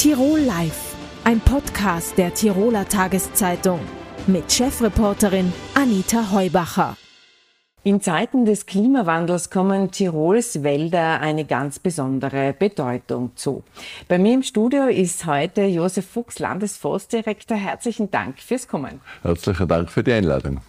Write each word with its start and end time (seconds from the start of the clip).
Tirol 0.00 0.40
Live, 0.40 0.94
ein 1.24 1.40
Podcast 1.40 2.16
der 2.16 2.32
Tiroler 2.32 2.88
Tageszeitung 2.88 3.80
mit 4.26 4.50
Chefreporterin 4.50 5.52
Anita 5.74 6.32
Heubacher. 6.32 6.96
In 7.82 8.00
Zeiten 8.00 8.46
des 8.46 8.64
Klimawandels 8.64 9.50
kommen 9.50 9.90
Tirols 9.90 10.62
Wälder 10.62 11.20
eine 11.20 11.44
ganz 11.44 11.78
besondere 11.78 12.54
Bedeutung 12.58 13.32
zu. 13.34 13.62
Bei 14.08 14.16
mir 14.16 14.32
im 14.32 14.42
Studio 14.42 14.86
ist 14.86 15.26
heute 15.26 15.64
Josef 15.64 16.06
Fuchs, 16.06 16.38
Landesforstdirektor. 16.38 17.58
Herzlichen 17.58 18.10
Dank 18.10 18.38
fürs 18.38 18.66
Kommen. 18.66 19.02
Herzlichen 19.20 19.68
Dank 19.68 19.90
für 19.90 20.02
die 20.02 20.12
Einladung. 20.12 20.62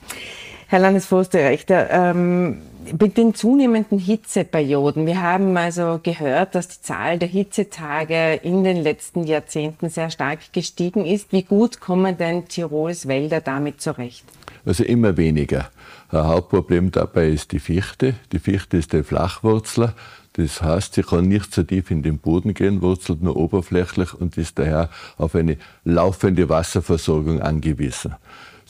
Herr 0.67 0.79
Landesforstdirektor, 0.79 1.89
ähm, 1.89 2.61
mit 2.99 3.17
den 3.17 3.33
zunehmenden 3.33 3.99
Hitzeperioden, 3.99 5.05
wir 5.05 5.21
haben 5.21 5.55
also 5.57 5.99
gehört, 6.01 6.55
dass 6.55 6.67
die 6.67 6.81
Zahl 6.81 7.19
der 7.19 7.27
Hitzetage 7.27 8.35
in 8.43 8.63
den 8.63 8.77
letzten 8.77 9.23
Jahrzehnten 9.23 9.89
sehr 9.89 10.09
stark 10.09 10.53
gestiegen 10.53 11.05
ist. 11.05 11.31
Wie 11.31 11.43
gut 11.43 11.79
kommen 11.79 12.17
denn 12.17 12.47
Tirols 12.47 13.07
Wälder 13.07 13.41
damit 13.41 13.81
zurecht? 13.81 14.25
Also 14.65 14.83
immer 14.83 15.17
weniger. 15.17 15.69
Ein 16.09 16.27
Hauptproblem 16.27 16.91
dabei 16.91 17.29
ist 17.29 17.51
die 17.51 17.59
Fichte. 17.59 18.15
Die 18.31 18.39
Fichte 18.39 18.77
ist 18.77 18.93
ein 18.93 19.03
Flachwurzler. 19.03 19.93
Das 20.33 20.61
heißt, 20.61 20.93
sie 20.93 21.03
kann 21.03 21.27
nicht 21.27 21.53
so 21.53 21.63
tief 21.63 21.91
in 21.91 22.03
den 22.03 22.19
Boden 22.19 22.53
gehen, 22.53 22.81
wurzelt 22.81 23.21
nur 23.21 23.35
oberflächlich 23.35 24.13
und 24.13 24.37
ist 24.37 24.59
daher 24.59 24.89
auf 25.17 25.35
eine 25.35 25.57
laufende 25.83 26.47
Wasserversorgung 26.47 27.41
angewiesen 27.41 28.15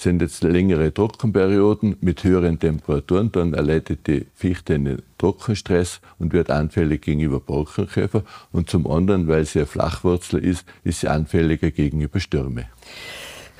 sind 0.02 0.22
jetzt 0.22 0.44
längere 0.44 0.94
Trockenperioden 0.94 1.98
mit 2.02 2.24
höheren 2.24 2.60
Temperaturen, 2.60 3.32
dann 3.32 3.54
erleidet 3.54 4.08
die 4.08 4.26
Fichte 4.34 4.76
einen 4.76 5.02
Trockenstress 5.18 6.02
und 6.18 6.34
wird 6.34 6.50
anfällig 6.50 7.04
gegenüber 7.04 7.40
Borkenkäfer. 7.40 8.24
Und 8.52 8.70
zum 8.70 8.90
anderen, 8.90 9.28
weil 9.28 9.46
sie 9.46 9.60
ein 9.60 9.68
Flachwurzler 9.68 10.42
ist, 10.42 10.66
ist 10.84 11.02
sie 11.02 11.08
anfälliger 11.08 11.72
gegenüber 11.72 12.20
Stürme. 12.20 12.66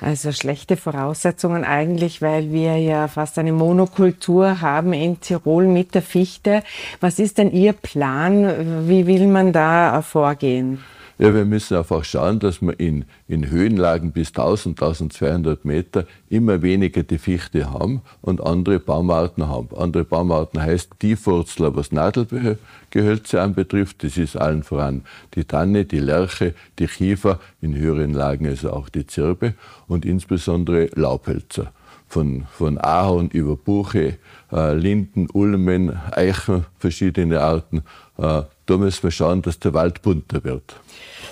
Also 0.00 0.32
schlechte 0.32 0.76
Voraussetzungen 0.76 1.62
eigentlich, 1.62 2.20
weil 2.22 2.50
wir 2.50 2.76
ja 2.76 3.06
fast 3.06 3.38
eine 3.38 3.52
Monokultur 3.52 4.60
haben 4.60 4.92
in 4.92 5.20
Tirol 5.20 5.68
mit 5.68 5.94
der 5.94 6.02
Fichte. 6.02 6.64
Was 7.00 7.20
ist 7.20 7.38
denn 7.38 7.52
Ihr 7.52 7.72
Plan? 7.72 8.88
Wie 8.88 9.06
will 9.06 9.28
man 9.28 9.52
da 9.52 10.02
vorgehen? 10.02 10.80
Ja, 11.22 11.32
wir 11.32 11.44
müssen 11.44 11.76
einfach 11.76 12.02
schauen, 12.02 12.40
dass 12.40 12.60
wir 12.62 12.80
in, 12.80 13.04
in 13.28 13.48
Höhenlagen 13.48 14.10
bis 14.10 14.30
1000, 14.30 14.82
1200 14.82 15.64
Meter 15.64 16.04
immer 16.28 16.62
weniger 16.62 17.04
die 17.04 17.18
Fichte 17.18 17.70
haben 17.70 18.02
und 18.22 18.40
andere 18.44 18.80
Baumarten 18.80 19.46
haben. 19.46 19.68
Andere 19.76 20.02
Baumarten 20.02 20.60
heißt 20.60 20.98
Tiefwurzler, 20.98 21.76
was 21.76 21.92
Nadelgehölze 21.92 23.40
anbetrifft. 23.40 24.02
Das 24.02 24.16
ist 24.16 24.34
allen 24.34 24.64
voran 24.64 25.02
die 25.34 25.44
Tanne, 25.44 25.84
die 25.84 26.00
Lerche, 26.00 26.56
die 26.80 26.88
Kiefer, 26.88 27.38
in 27.60 27.76
höheren 27.76 28.14
Lagen 28.14 28.48
also 28.48 28.72
auch 28.72 28.88
die 28.88 29.06
Zirbe 29.06 29.54
und 29.86 30.04
insbesondere 30.04 30.88
Laubhölzer. 30.96 31.72
Von, 32.08 32.46
von 32.52 32.78
Ahorn 32.78 33.28
über 33.28 33.54
Buche, 33.54 34.18
äh, 34.50 34.74
Linden, 34.74 35.28
Ulmen, 35.32 35.96
Eichen, 36.10 36.66
verschiedene 36.80 37.40
Arten. 37.40 37.84
Äh, 38.18 38.42
da 38.66 38.76
müssen 38.76 39.02
wir 39.02 39.10
schauen, 39.10 39.42
dass 39.42 39.58
der 39.58 39.74
Wald 39.74 40.02
bunter 40.02 40.44
wird. 40.44 40.76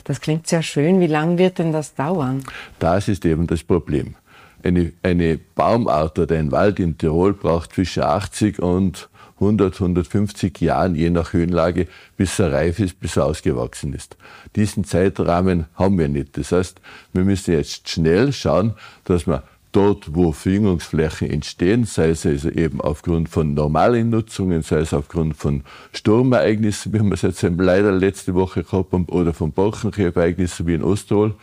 Das 0.04 0.20
klingt 0.20 0.46
sehr 0.46 0.62
schön. 0.62 1.00
Wie 1.00 1.06
lange 1.06 1.38
wird 1.38 1.58
denn 1.58 1.72
das 1.72 1.94
dauern? 1.94 2.42
Das 2.78 3.08
ist 3.08 3.24
eben 3.24 3.46
das 3.46 3.62
Problem. 3.62 4.14
Eine, 4.62 4.92
eine 5.02 5.38
Baumart 5.38 6.18
oder 6.18 6.36
ein 6.36 6.52
Wald 6.52 6.80
in 6.80 6.98
Tirol 6.98 7.32
braucht 7.32 7.72
zwischen 7.74 8.02
80 8.02 8.60
und 8.60 9.08
100, 9.40 9.74
150 9.74 10.60
Jahren, 10.60 10.94
je 10.94 11.08
nach 11.08 11.32
Höhenlage, 11.32 11.86
bis 12.16 12.38
er 12.38 12.52
reif 12.52 12.78
ist, 12.78 13.00
bis 13.00 13.16
er 13.16 13.24
ausgewachsen 13.24 13.94
ist. 13.94 14.16
Diesen 14.54 14.84
Zeitrahmen 14.84 15.64
haben 15.74 15.98
wir 15.98 16.08
nicht. 16.08 16.36
Das 16.36 16.52
heißt, 16.52 16.80
wir 17.14 17.24
müssen 17.24 17.54
jetzt 17.54 17.88
schnell 17.88 18.34
schauen, 18.34 18.74
dass 19.04 19.26
wir 19.26 19.42
dort, 19.72 20.14
wo 20.14 20.32
Verjüngungsflächen 20.32 21.30
entstehen, 21.30 21.84
sei 21.84 22.10
es 22.10 22.26
also 22.26 22.50
eben 22.50 22.80
aufgrund 22.80 23.28
von 23.28 23.54
normalen 23.54 24.10
Nutzungen, 24.10 24.62
sei 24.62 24.78
es 24.78 24.94
aufgrund 24.94 25.36
von 25.36 25.62
Sturmereignissen, 25.92 26.92
wie 26.92 27.00
wir 27.00 27.12
es 27.12 27.22
jetzt 27.22 27.42
leider 27.42 27.92
letzte 27.92 28.34
Woche 28.34 28.64
gehabt 28.64 28.92
haben, 28.92 29.06
oder 29.06 29.32
von 29.32 29.52
Borkenkäferereignissen 29.52 30.66
wie 30.66 30.74
in 30.74 30.82
Osttirol, 30.82 31.34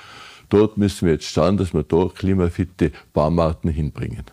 dort 0.49 0.77
müssen 0.77 1.05
wir 1.05 1.13
jetzt 1.13 1.29
schauen, 1.29 1.57
dass 1.57 1.73
wir 1.73 1.83
dort 1.83 2.15
klimafitte 2.15 2.91
Baumarten 3.13 3.69
hinbringen. 3.69 4.23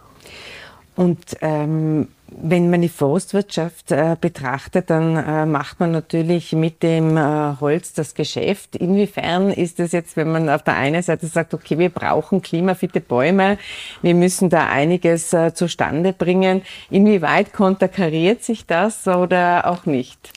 Und 0.97 1.19
ähm, 1.41 2.09
wenn 2.37 2.71
man 2.71 2.83
die 2.83 2.89
Forstwirtschaft 2.89 3.93
äh, 3.93 4.17
betrachtet, 4.21 4.91
dann 4.91 5.17
äh, 5.17 5.47
macht 5.47 5.81
man 5.81 5.93
natürlich 5.93 6.53
mit 6.53 6.83
dem 6.83 7.17
äh, 7.17 7.55
Holz 7.61 7.93
das 7.93 8.15
Geschäft. 8.15 8.77
Inwiefern 8.77 9.51
ist 9.51 9.79
es 9.79 9.93
jetzt, 9.93 10.17
wenn 10.17 10.33
man 10.33 10.49
auf 10.49 10.63
der 10.63 10.77
einen 10.77 11.03
Seite 11.03 11.27
sagt, 11.27 11.55
okay, 11.55 11.79
wir 11.79 11.91
brauchen 11.91 12.43
klimafitte 12.43 13.01
Bäume, 13.01 13.59
wir 14.03 14.15
müssen 14.15 14.51
da 14.51 14.69
einiges 14.69 15.33
äh, 15.33 15.55
zustande 15.55 16.13
bringen, 16.13 16.63
inwieweit 16.91 17.53
konterkariert 17.53 18.43
sich 18.43 18.67
das 18.67 19.07
oder 19.07 19.71
auch 19.71 19.87
nicht? 19.87 20.33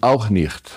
Auch 0.00 0.28
nicht. 0.28 0.70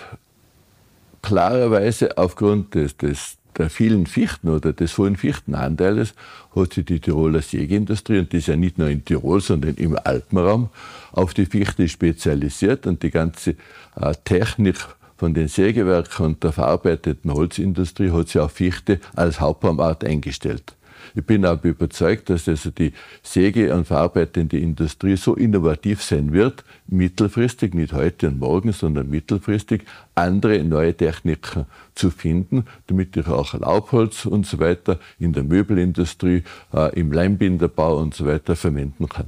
Klarerweise 1.21 2.17
aufgrund 2.17 2.73
des, 2.75 2.95
des 2.95 3.37
der 3.57 3.69
vielen 3.69 4.05
Fichten 4.05 4.49
oder 4.49 4.73
des 4.73 4.97
hohen 4.97 5.15
Fichtenanteiles 5.15 6.13
hat 6.55 6.73
sich 6.73 6.85
die 6.85 6.99
Tiroler 6.99 7.41
Sägeindustrie, 7.41 8.19
und 8.19 8.33
das 8.33 8.39
ist 8.39 8.47
ja 8.47 8.55
nicht 8.55 8.77
nur 8.77 8.89
in 8.89 9.03
Tirol, 9.03 9.41
sondern 9.41 9.75
im 9.75 9.97
Alpenraum, 10.03 10.69
auf 11.11 11.33
die 11.33 11.45
Fichte 11.45 11.87
spezialisiert 11.87 12.87
und 12.87 13.03
die 13.03 13.11
ganze 13.11 13.55
äh, 13.99 14.13
Technik 14.23 14.75
von 15.17 15.33
den 15.33 15.47
Sägewerken 15.47 16.25
und 16.25 16.43
der 16.43 16.51
verarbeiteten 16.51 17.33
Holzindustrie 17.33 18.11
hat 18.11 18.27
sich 18.27 18.39
auf 18.39 18.51
Fichte 18.51 18.99
als 19.15 19.39
Hauptbaumart 19.39 20.05
eingestellt. 20.05 20.76
Ich 21.15 21.25
bin 21.25 21.45
aber 21.45 21.65
überzeugt, 21.65 22.29
dass 22.29 22.47
also 22.47 22.71
die 22.71 22.93
Säge- 23.23 23.73
und 23.73 23.85
verarbeitende 23.85 24.57
Industrie 24.57 25.17
so 25.17 25.35
innovativ 25.35 26.03
sein 26.03 26.33
wird, 26.33 26.63
mittelfristig, 26.87 27.73
nicht 27.73 27.93
heute 27.93 28.27
und 28.27 28.39
morgen, 28.39 28.71
sondern 28.71 29.09
mittelfristig, 29.09 29.83
andere 30.15 30.63
neue 30.63 30.95
Techniken 30.95 31.65
zu 31.95 32.09
finden, 32.09 32.65
damit 32.87 33.15
ich 33.17 33.27
auch 33.27 33.53
Laubholz 33.53 34.25
und 34.25 34.45
so 34.45 34.59
weiter 34.59 34.99
in 35.19 35.33
der 35.33 35.43
Möbelindustrie, 35.43 36.43
äh, 36.73 36.99
im 36.99 37.11
Leimbinderbau 37.11 37.97
und 37.97 38.13
so 38.13 38.25
weiter 38.25 38.55
verwenden 38.55 39.07
kann. 39.07 39.27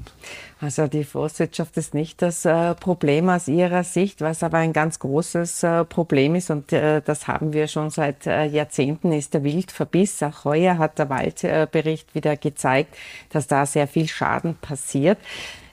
Also 0.62 0.88
die 0.88 1.06
Forstwirtschaft 1.06 1.78
ist 1.78 1.94
nicht 1.94 2.22
das 2.22 2.44
äh, 2.44 2.76
Problem 2.76 3.30
aus 3.30 3.48
Ihrer 3.48 3.86
Sicht, 3.86 4.20
was 4.20 4.44
aber 4.44 4.58
ein 4.58 4.74
ganz 4.74 5.00
großes 5.00 5.64
äh, 5.64 5.86
Problem 5.86 6.36
ist 6.36 6.52
und 6.52 6.74
äh, 6.74 7.02
das 7.02 7.30
haben 7.30 7.54
wir 7.54 7.68
schon 7.68 7.90
seit 7.90 8.26
Jahrzehnten, 8.26 9.14
ist 9.14 9.34
der 9.34 9.44
Wildverbiss. 9.46 10.22
Auch 10.22 10.44
heuer 10.44 10.78
hat 10.78 11.00
der 11.00 11.10
Waldbericht 11.10 12.14
wieder 12.14 12.36
gezeigt, 12.36 12.96
dass 13.30 13.48
da 13.48 13.66
sehr 13.66 13.88
viel 13.88 14.08
Schaden 14.08 14.56
passiert. 14.56 15.18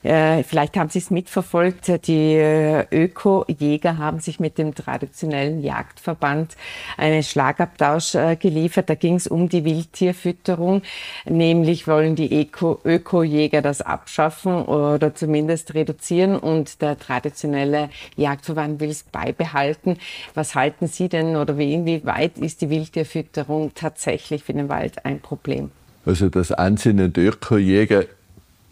Äh, 0.03 0.43
vielleicht 0.43 0.77
haben 0.77 0.91
Sie 0.91 0.99
es 0.99 1.11
mitverfolgt. 1.11 2.07
Die 2.07 2.35
äh, 2.35 2.87
Öko-Jäger 2.91 3.99
haben 3.99 4.21
sich 4.21 4.41
mit 4.41 4.59
dem 4.59 4.75
traditionellen 4.75 5.63
Jagdverband 5.63 6.57
einen 6.97 7.23
Schlagabtausch 7.23 8.15
äh, 8.15 8.37
geliefert. 8.37 8.89
Da 8.89 8.95
ging 8.95 9.15
es 9.17 9.27
um 9.27 9.49
die 9.49 9.65
Wildtierfütterung. 9.65 10.83
Nämlich 11.25 11.89
wollen 11.89 12.17
die 12.17 12.49
Öko-Jäger 12.85 13.63
das 13.63 13.83
abschaffen 13.83 14.63
oder 14.65 15.15
zumindest 15.15 15.75
reduzieren 15.75 16.37
und 16.37 16.83
der 16.83 16.99
traditionelle 16.99 17.91
Jagdverband 18.17 18.81
will 18.81 18.91
es 18.91 19.03
beibehalten. 19.03 19.99
Was 20.35 20.55
halten 20.55 20.87
Sie 20.87 21.09
denn 21.09 21.37
oder 21.37 21.59
wie 21.59 21.75
inwieweit 21.75 22.39
ist 22.39 22.61
die 22.61 22.71
Wildtierfütterung 22.71 23.73
tatsächlich 23.75 24.45
für 24.45 24.53
den 24.53 24.69
Wald 24.69 25.05
ein 25.05 25.21
Problem? 25.21 25.71
Also 26.05 26.29
das 26.29 26.53
Ansinnen 26.53 27.13
der 27.13 27.25
Ökojäger 27.25 28.05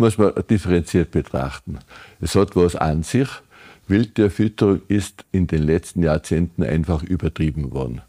muss 0.04 0.18
man 0.18 0.34
differenziert 0.50 1.12
betrachten. 1.12 1.78
Es 2.20 2.34
hat 2.34 2.54
was 2.56 2.76
an 2.76 3.04
sich. 3.04 3.28
Wildtierfütterung 3.88 4.82
ist 4.86 5.24
in 5.32 5.46
den 5.46 5.62
letzten 5.62 6.02
Jahrzehnten 6.02 6.62
einfach 6.62 7.02
übertrieben 7.02 7.72
worden. 7.72 8.02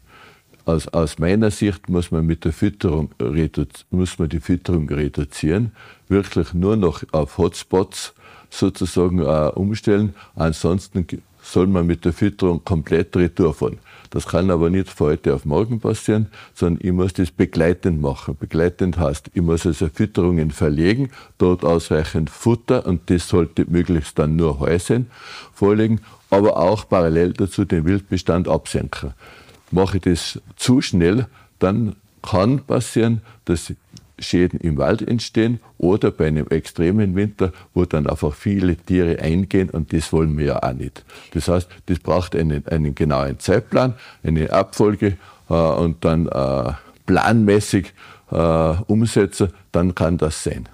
Aus, 0.66 0.88
aus 0.88 1.18
meiner 1.18 1.50
Sicht 1.50 1.88
muss 1.88 2.10
man 2.10 2.26
mit 2.26 2.44
der 2.44 2.52
Fütterung 2.52 3.12
muss 3.90 4.18
man 4.18 4.28
die 4.28 4.40
Fütterung 4.40 4.90
reduzieren, 4.90 5.72
wirklich 6.08 6.52
nur 6.52 6.76
noch 6.76 7.02
auf 7.12 7.38
Hotspots 7.38 8.12
sozusagen 8.50 9.20
äh, 9.20 9.50
umstellen. 9.54 10.14
Ansonsten 10.34 11.06
soll 11.42 11.66
man 11.66 11.86
mit 11.86 12.04
der 12.04 12.12
Fütterung 12.12 12.62
komplett 12.62 13.16
retour 13.16 13.54
fahren. 13.54 13.78
Das 14.10 14.26
kann 14.26 14.50
aber 14.50 14.70
nicht 14.70 14.88
von 14.88 15.08
heute 15.08 15.34
auf 15.34 15.44
morgen 15.44 15.80
passieren, 15.80 16.28
sondern 16.54 16.84
ich 16.84 16.92
muss 16.92 17.12
das 17.12 17.30
begleitend 17.30 18.00
machen. 18.00 18.36
Begleitend 18.38 18.98
heißt, 18.98 19.30
ich 19.34 19.42
muss 19.42 19.66
also 19.66 19.88
Fütterungen 19.88 20.50
verlegen, 20.50 21.10
dort 21.38 21.64
ausreichend 21.64 22.30
Futter 22.30 22.86
und 22.86 23.10
das 23.10 23.28
sollte 23.28 23.64
möglichst 23.68 24.18
dann 24.18 24.36
nur 24.36 24.60
Häuschen 24.60 25.06
vorlegen, 25.52 26.00
aber 26.30 26.56
auch 26.56 26.88
parallel 26.88 27.32
dazu 27.32 27.64
den 27.64 27.84
Wildbestand 27.84 28.48
absenken. 28.48 29.14
Mache 29.70 29.96
ich 29.98 30.02
das 30.02 30.40
zu 30.56 30.80
schnell, 30.80 31.26
dann 31.58 31.96
kann 32.22 32.60
passieren, 32.60 33.22
dass 33.44 33.72
Schäden 34.18 34.60
im 34.60 34.78
Wald 34.78 35.02
entstehen 35.02 35.60
oder 35.78 36.10
bei 36.10 36.26
einem 36.28 36.48
extremen 36.48 37.14
Winter, 37.14 37.52
wo 37.74 37.84
dann 37.84 38.06
einfach 38.06 38.34
viele 38.34 38.76
Tiere 38.76 39.20
eingehen 39.20 39.70
und 39.70 39.92
das 39.92 40.12
wollen 40.12 40.36
wir 40.38 40.46
ja 40.46 40.62
auch 40.62 40.72
nicht. 40.72 41.04
Das 41.32 41.48
heißt, 41.48 41.68
das 41.86 41.98
braucht 41.98 42.34
einen, 42.34 42.66
einen 42.66 42.94
genauen 42.94 43.38
Zeitplan, 43.38 43.94
eine 44.22 44.52
Abfolge 44.52 45.16
äh, 45.50 45.54
und 45.54 46.04
dann 46.04 46.26
äh, 46.28 46.72
planmäßig 47.06 47.92
äh, 48.30 48.36
umsetzen, 48.86 49.52
dann 49.72 49.94
kann 49.94 50.18
das 50.18 50.42
sein. 50.42 50.68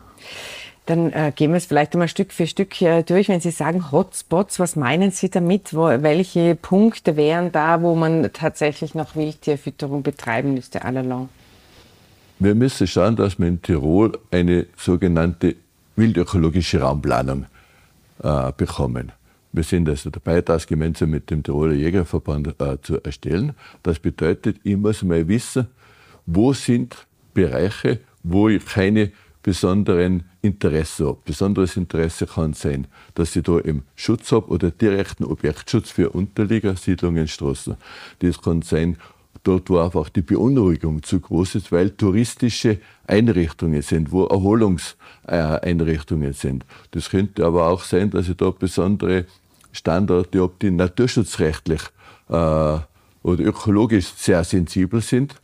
Dann 0.87 1.13
äh, 1.13 1.33
gehen 1.35 1.53
wir 1.53 1.59
es 1.59 1.67
vielleicht 1.67 1.93
einmal 1.93 2.09
Stück 2.09 2.33
für 2.33 2.47
Stück 2.47 2.81
äh, 2.83 3.03
durch. 3.03 3.29
Wenn 3.29 3.41
Sie 3.41 3.53
sagen 3.53 3.93
Hotspots, 3.93 4.59
was 4.59 4.75
meinen 4.75 5.13
Sie 5.13 5.31
damit? 5.31 5.75
Wo, 5.75 5.85
welche 5.85 6.57
Punkte 6.57 7.17
wären 7.17 7.53
da, 7.53 7.83
wo 7.83 7.95
man 7.95 8.31
tatsächlich 8.33 8.95
noch 8.95 9.15
Wildtierfütterung 9.15 10.03
betreiben 10.03 10.55
müsste, 10.55 10.85
allalong? 10.85 11.29
Wir 12.39 12.55
müssen 12.55 12.87
schauen, 12.87 13.17
dass 13.17 13.39
wir 13.39 13.47
in 13.47 13.63
Tirol 13.63 14.19
eine 14.31 14.67
sogenannte 14.77 15.57
wildökologische 15.97 16.81
Raumplanung 16.81 17.47
äh, 18.23 18.53
bekommen. 18.57 19.13
Wir 19.53 19.63
sind 19.65 19.89
also 19.89 20.09
dabei, 20.09 20.41
das 20.41 20.67
gemeinsam 20.67 21.11
mit 21.11 21.31
dem 21.31 21.43
Tiroler 21.43 21.75
Jägerverband 21.75 22.61
äh, 22.61 22.81
zu 22.81 23.03
erstellen. 23.03 23.53
Das 23.83 23.99
bedeutet, 23.99 24.59
ich 24.65 24.77
muss 24.77 25.03
mal 25.03 25.29
wissen, 25.29 25.67
wo 26.25 26.53
sind 26.53 27.07
Bereiche, 27.35 28.01
wo 28.23 28.49
ich 28.49 28.65
keine 28.65 29.13
besonderen 29.43 30.25
Interesse 30.41 31.07
habe. 31.07 31.19
Besonderes 31.25 31.77
Interesse 31.77 32.27
kann 32.27 32.55
sein, 32.55 32.87
dass 33.15 33.37
ich 33.37 33.43
da 33.43 33.59
im 33.59 33.83
Schutz 33.95 34.33
habe 34.33 34.49
oder 34.49 34.71
direkten 34.71 35.25
Objektschutz 35.25 35.91
für 35.91 36.11
Unterlieger, 36.11 36.77
Siedlungen, 36.77 37.29
Straßen. 37.29 37.77
Das 38.21 38.41
kann 38.41 38.63
sein, 38.63 38.97
dort, 39.43 39.69
wo 39.71 39.79
einfach 39.79 40.09
die 40.09 40.23
Beunruhigung 40.23 41.03
zu 41.03 41.21
groß 41.21 41.57
ist, 41.57 41.73
weil 41.73 41.91
touristische 41.91 42.79
Einrichtungen 43.07 43.83
sind, 43.83 44.13
wo 44.13 44.27
Erholungseinrichtungen 44.27 46.33
sind. 46.33 46.65
Das 46.93 47.11
könnte 47.11 47.45
aber 47.45 47.69
auch 47.69 47.83
sein, 47.83 48.11
dass 48.11 48.29
ich 48.29 48.37
da 48.37 48.51
besondere 48.51 49.27
Standorte 49.73 50.41
habe, 50.41 50.53
die 50.61 50.71
naturschutzrechtlich 50.71 51.81
äh, 52.29 52.33
oder 52.33 52.85
ökologisch 53.25 54.13
sehr 54.17 54.45
sensibel 54.45 55.01
sind. 55.01 55.35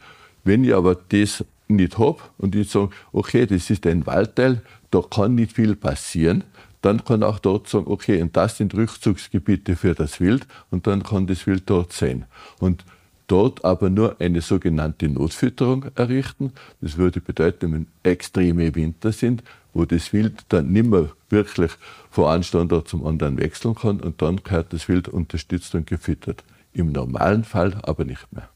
Wenn 0.45 0.65
ich 0.65 0.75
aber 0.75 0.95
das 0.95 1.45
nicht 1.69 1.99
habe 1.99 2.19
und 2.39 2.55
ich 2.55 2.71
sage, 2.71 2.91
okay, 3.13 3.47
das 3.47 3.71
ist 3.71 3.87
ein 3.87 4.07
Waldteil, 4.07 4.63
da 4.91 5.03
kann 5.03 5.35
nicht 5.35 5.53
viel 5.53 5.77
passieren, 5.77 6.45
dann 6.81 7.05
kann 7.05 7.23
auch 7.23 7.39
dort 7.39 7.69
sagen, 7.69 7.87
okay, 7.89 8.23
und 8.23 8.37
das 8.37 8.57
sind 8.57 8.75
Rückzugsgebiete 8.75 9.77
für 9.77 9.95
das 9.95 10.21
Wild 10.21 10.47
und 10.71 10.87
dann 10.87 11.03
kann 11.03 11.27
das 11.27 11.47
Wild 11.47 11.65
dort 11.67 11.93
sein. 11.93 12.25
Und 12.61 12.85
dort 13.29 13.65
aber 13.65 13.91
nur 13.91 14.21
eine 14.21 14.41
sogenannte 14.41 15.09
Notfütterung 15.09 15.87
errichten. 15.95 16.53
Das 16.81 16.97
würde 16.97 17.21
bedeuten, 17.21 17.73
wenn 17.73 17.87
extreme 18.03 18.75
Winter 18.75 19.13
sind, 19.13 19.45
wo 19.73 19.85
das 19.85 20.13
Wild 20.13 20.45
dann 20.49 20.73
nicht 20.73 20.87
mehr 20.87 21.11
wirklich 21.29 21.71
von 22.11 22.27
einem 22.27 22.43
Standort 22.43 22.89
zum 22.89 23.07
anderen 23.07 23.39
wechseln 23.39 23.75
kann 23.75 24.01
und 24.01 24.21
dann 24.21 24.43
gehört 24.43 24.73
das 24.73 24.89
Wild 24.89 25.09
unterstützt 25.09 25.75
und 25.75 25.87
gefüttert. 25.87 26.43
Im 26.73 26.93
normalen 26.93 27.45
Fall 27.45 27.79
aber 27.83 28.05
nicht 28.05 28.33
mehr. 28.33 28.49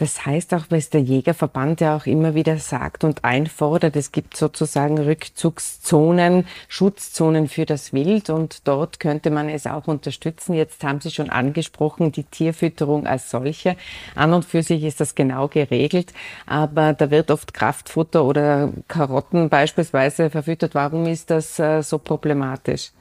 Das 0.00 0.24
heißt 0.24 0.54
auch, 0.54 0.64
was 0.70 0.88
der 0.88 1.02
Jägerverband 1.02 1.82
ja 1.82 1.94
auch 1.94 2.06
immer 2.06 2.34
wieder 2.34 2.56
sagt 2.56 3.04
und 3.04 3.22
einfordert, 3.22 3.96
es 3.96 4.12
gibt 4.12 4.34
sozusagen 4.34 4.96
Rückzugszonen, 4.98 6.46
Schutzzonen 6.68 7.48
für 7.48 7.66
das 7.66 7.92
Wild 7.92 8.30
und 8.30 8.66
dort 8.66 8.98
könnte 8.98 9.30
man 9.30 9.50
es 9.50 9.66
auch 9.66 9.88
unterstützen. 9.88 10.54
Jetzt 10.54 10.82
haben 10.84 11.02
Sie 11.02 11.10
schon 11.10 11.28
angesprochen, 11.28 12.12
die 12.12 12.24
Tierfütterung 12.24 13.06
als 13.06 13.30
solche. 13.30 13.76
An 14.14 14.32
und 14.32 14.46
für 14.46 14.62
sich 14.62 14.84
ist 14.84 15.00
das 15.00 15.14
genau 15.14 15.48
geregelt, 15.48 16.14
aber 16.46 16.94
da 16.94 17.10
wird 17.10 17.30
oft 17.30 17.52
Kraftfutter 17.52 18.24
oder 18.24 18.72
Karotten 18.88 19.50
beispielsweise 19.50 20.30
verfüttert. 20.30 20.74
Warum 20.74 21.04
ist 21.04 21.28
das 21.28 21.58
äh, 21.58 21.82
so 21.82 21.98
problematisch? 21.98 22.92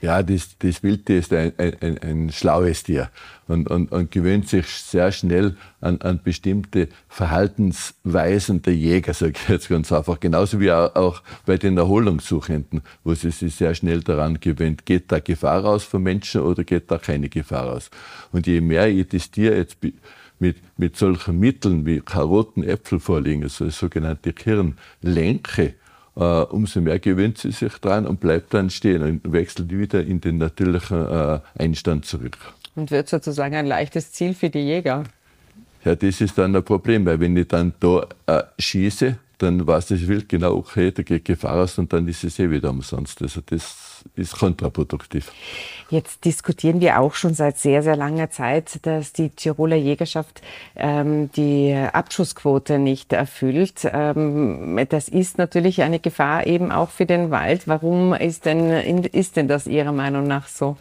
Ja, 0.00 0.22
das, 0.22 0.56
das 0.58 0.82
Wildtier 0.82 1.18
ist 1.18 1.32
ein, 1.32 1.52
ein, 1.58 1.98
ein 1.98 2.30
schlaues 2.30 2.82
Tier 2.82 3.10
und, 3.48 3.70
und, 3.70 3.92
und 3.92 4.10
gewöhnt 4.10 4.48
sich 4.48 4.66
sehr 4.66 5.12
schnell 5.12 5.56
an, 5.80 6.00
an 6.00 6.20
bestimmte 6.22 6.88
Verhaltensweisen 7.08 8.62
der 8.62 8.74
Jäger, 8.74 9.14
sage 9.14 9.34
ich 9.42 9.48
jetzt 9.48 9.68
ganz 9.68 9.92
einfach. 9.92 10.20
Genauso 10.20 10.60
wie 10.60 10.72
auch 10.72 11.22
bei 11.46 11.56
den 11.56 11.76
Erholungssuchenden, 11.76 12.82
wo 13.02 13.14
sie 13.14 13.30
sich 13.30 13.54
sehr 13.54 13.74
schnell 13.74 14.02
daran 14.02 14.40
gewöhnt, 14.40 14.86
geht 14.86 15.10
da 15.12 15.20
Gefahr 15.20 15.64
aus 15.64 15.84
von 15.84 16.02
Menschen 16.02 16.42
oder 16.42 16.64
geht 16.64 16.90
da 16.90 16.98
keine 16.98 17.28
Gefahr 17.28 17.72
aus. 17.72 17.90
Und 18.32 18.46
je 18.46 18.60
mehr 18.60 18.88
ich 18.88 19.08
das 19.08 19.30
Tier 19.30 19.56
jetzt 19.56 19.78
mit, 20.38 20.56
mit 20.76 20.96
solchen 20.96 21.38
Mitteln 21.38 21.86
wie 21.86 22.00
Karotten, 22.00 22.64
Äpfel 22.64 23.00
vorlegen, 23.00 23.44
also 23.44 23.68
sogenannte 23.70 24.32
Kirnlenke, 24.32 25.74
umso 26.20 26.80
mehr 26.80 26.98
gewöhnt 26.98 27.38
sie 27.38 27.50
sich 27.50 27.74
dran 27.78 28.06
und 28.06 28.20
bleibt 28.20 28.54
dann 28.54 28.70
stehen 28.70 29.02
und 29.02 29.32
wechselt 29.32 29.70
wieder 29.70 30.04
in 30.04 30.20
den 30.20 30.38
natürlichen 30.38 31.06
äh, 31.06 31.40
Einstand 31.58 32.04
zurück. 32.04 32.38
Und 32.76 32.90
wird 32.90 33.08
sozusagen 33.08 33.54
ein 33.54 33.66
leichtes 33.66 34.12
Ziel 34.12 34.34
für 34.34 34.50
die 34.50 34.60
Jäger. 34.60 35.04
Ja, 35.84 35.94
das 35.94 36.20
ist 36.20 36.38
dann 36.38 36.54
ein 36.56 36.64
Problem, 36.64 37.04
weil 37.04 37.20
wenn 37.20 37.36
ich 37.36 37.48
dann 37.48 37.74
da 37.80 38.06
äh, 38.26 38.42
schieße, 38.58 39.18
dann 39.38 39.66
weiß 39.66 39.86
das 39.86 40.06
Wild 40.06 40.28
genau, 40.28 40.54
okay, 40.54 40.90
da 40.92 41.02
geht 41.02 41.24
Gefahr 41.24 41.62
aus 41.62 41.78
und 41.78 41.92
dann 41.92 42.06
ist 42.08 42.24
es 42.24 42.38
eh 42.38 42.50
wieder 42.50 42.70
umsonst. 42.70 43.20
Also 43.22 43.40
das 43.44 44.04
ist 44.16 44.38
kontraproduktiv. 44.38 45.32
Jetzt 45.90 46.24
diskutieren 46.24 46.80
wir 46.80 47.00
auch 47.00 47.14
schon 47.14 47.34
seit 47.34 47.58
sehr, 47.58 47.82
sehr 47.82 47.96
langer 47.96 48.30
Zeit, 48.30 48.84
dass 48.86 49.12
die 49.12 49.30
Tiroler 49.30 49.76
Jägerschaft 49.76 50.42
ähm, 50.76 51.30
die 51.32 51.74
Abschussquote 51.74 52.78
nicht 52.78 53.12
erfüllt. 53.12 53.88
Ähm, 53.90 54.78
das 54.88 55.08
ist 55.08 55.38
natürlich 55.38 55.82
eine 55.82 55.98
Gefahr 55.98 56.46
eben 56.46 56.70
auch 56.72 56.90
für 56.90 57.06
den 57.06 57.30
Wald. 57.30 57.66
Warum 57.66 58.14
ist 58.14 58.44
denn, 58.44 58.70
ist 59.04 59.36
denn 59.36 59.48
das 59.48 59.66
Ihrer 59.66 59.92
Meinung 59.92 60.26
nach 60.26 60.48
so? 60.48 60.76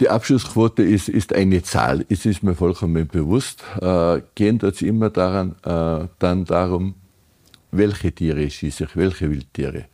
Die 0.00 0.10
Abschussquote 0.10 0.82
ist, 0.82 1.08
ist 1.08 1.32
eine 1.32 1.62
Zahl, 1.62 2.04
es 2.08 2.26
ist 2.26 2.42
mir 2.42 2.54
vollkommen 2.54 3.06
bewusst. 3.06 3.62
Äh, 3.80 4.20
gehen 4.34 4.58
dort 4.58 4.82
immer 4.82 5.08
daran, 5.08 5.54
äh, 5.64 6.06
dann 6.18 6.44
darum, 6.44 6.94
welche 7.70 8.12
Tiere 8.12 8.48
schieße 8.50 8.84
ich, 8.84 8.96
welche 8.96 9.30
Wildtiere. 9.30 9.86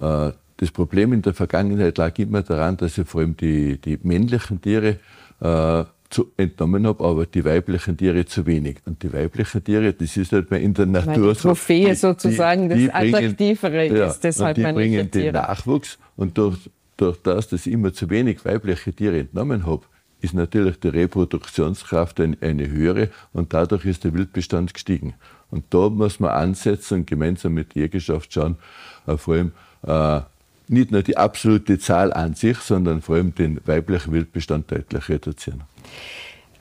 Äh, 0.00 0.32
das 0.56 0.70
Problem 0.70 1.12
in 1.12 1.22
der 1.22 1.34
Vergangenheit 1.34 1.98
lag 1.98 2.18
immer 2.18 2.42
daran, 2.42 2.76
dass 2.76 2.96
ich 2.98 3.06
vor 3.06 3.20
allem 3.20 3.36
die, 3.36 3.78
die 3.78 3.98
männlichen 4.02 4.60
Tiere 4.60 4.98
äh, 5.40 5.84
zu, 6.10 6.32
entnommen 6.36 6.86
habe, 6.86 7.04
aber 7.04 7.24
die 7.26 7.44
weiblichen 7.44 7.96
Tiere 7.96 8.24
zu 8.26 8.44
wenig. 8.44 8.78
Und 8.84 9.02
die 9.02 9.12
weiblichen 9.12 9.62
Tiere, 9.62 9.92
das 9.92 10.16
ist 10.16 10.32
halt 10.32 10.50
in 10.50 10.74
der 10.74 10.86
Natur 10.86 11.34
die 11.34 11.40
Trophäe 11.40 11.94
so. 11.94 12.08
sozusagen 12.08 12.68
die, 12.68 12.74
die 12.74 12.86
das 12.86 12.94
Attraktivere 12.94 13.88
bringen, 13.88 13.96
ist. 13.96 14.20
Deshalb 14.24 14.58
ja, 14.58 14.68
und 14.68 14.76
die 14.76 14.80
bringen 14.80 15.10
den 15.10 15.32
Nachwuchs 15.32 15.98
und 16.16 16.36
durch, 16.36 16.58
durch 17.00 17.16
das, 17.22 17.48
dass 17.48 17.66
ich 17.66 17.72
immer 17.72 17.92
zu 17.92 18.10
wenig 18.10 18.44
weibliche 18.44 18.92
Tiere 18.92 19.20
entnommen 19.20 19.66
habe, 19.66 19.82
ist 20.20 20.34
natürlich 20.34 20.78
die 20.80 20.88
Reproduktionskraft 20.88 22.20
eine, 22.20 22.68
höhere 22.68 23.08
und 23.32 23.54
dadurch 23.54 23.86
ist 23.86 24.04
der 24.04 24.12
Wildbestand 24.12 24.74
gestiegen. 24.74 25.14
Und 25.50 25.64
da 25.70 25.88
muss 25.88 26.20
man 26.20 26.30
ansetzen 26.30 27.00
und 27.00 27.06
gemeinsam 27.06 27.54
mit 27.54 27.74
der 27.74 27.82
Jägerschaft 27.82 28.32
schauen, 28.32 28.56
äh, 29.06 29.16
vor 29.16 29.34
allem 29.34 29.52
äh, 29.82 30.20
nicht 30.68 30.92
nur 30.92 31.02
die 31.02 31.16
absolute 31.16 31.78
Zahl 31.78 32.12
an 32.12 32.34
sich, 32.34 32.58
sondern 32.58 33.00
vor 33.00 33.16
allem 33.16 33.34
den 33.34 33.60
weiblichen 33.66 34.12
Wildbestand 34.12 34.70
deutlich 34.70 35.08
reduzieren. 35.08 35.62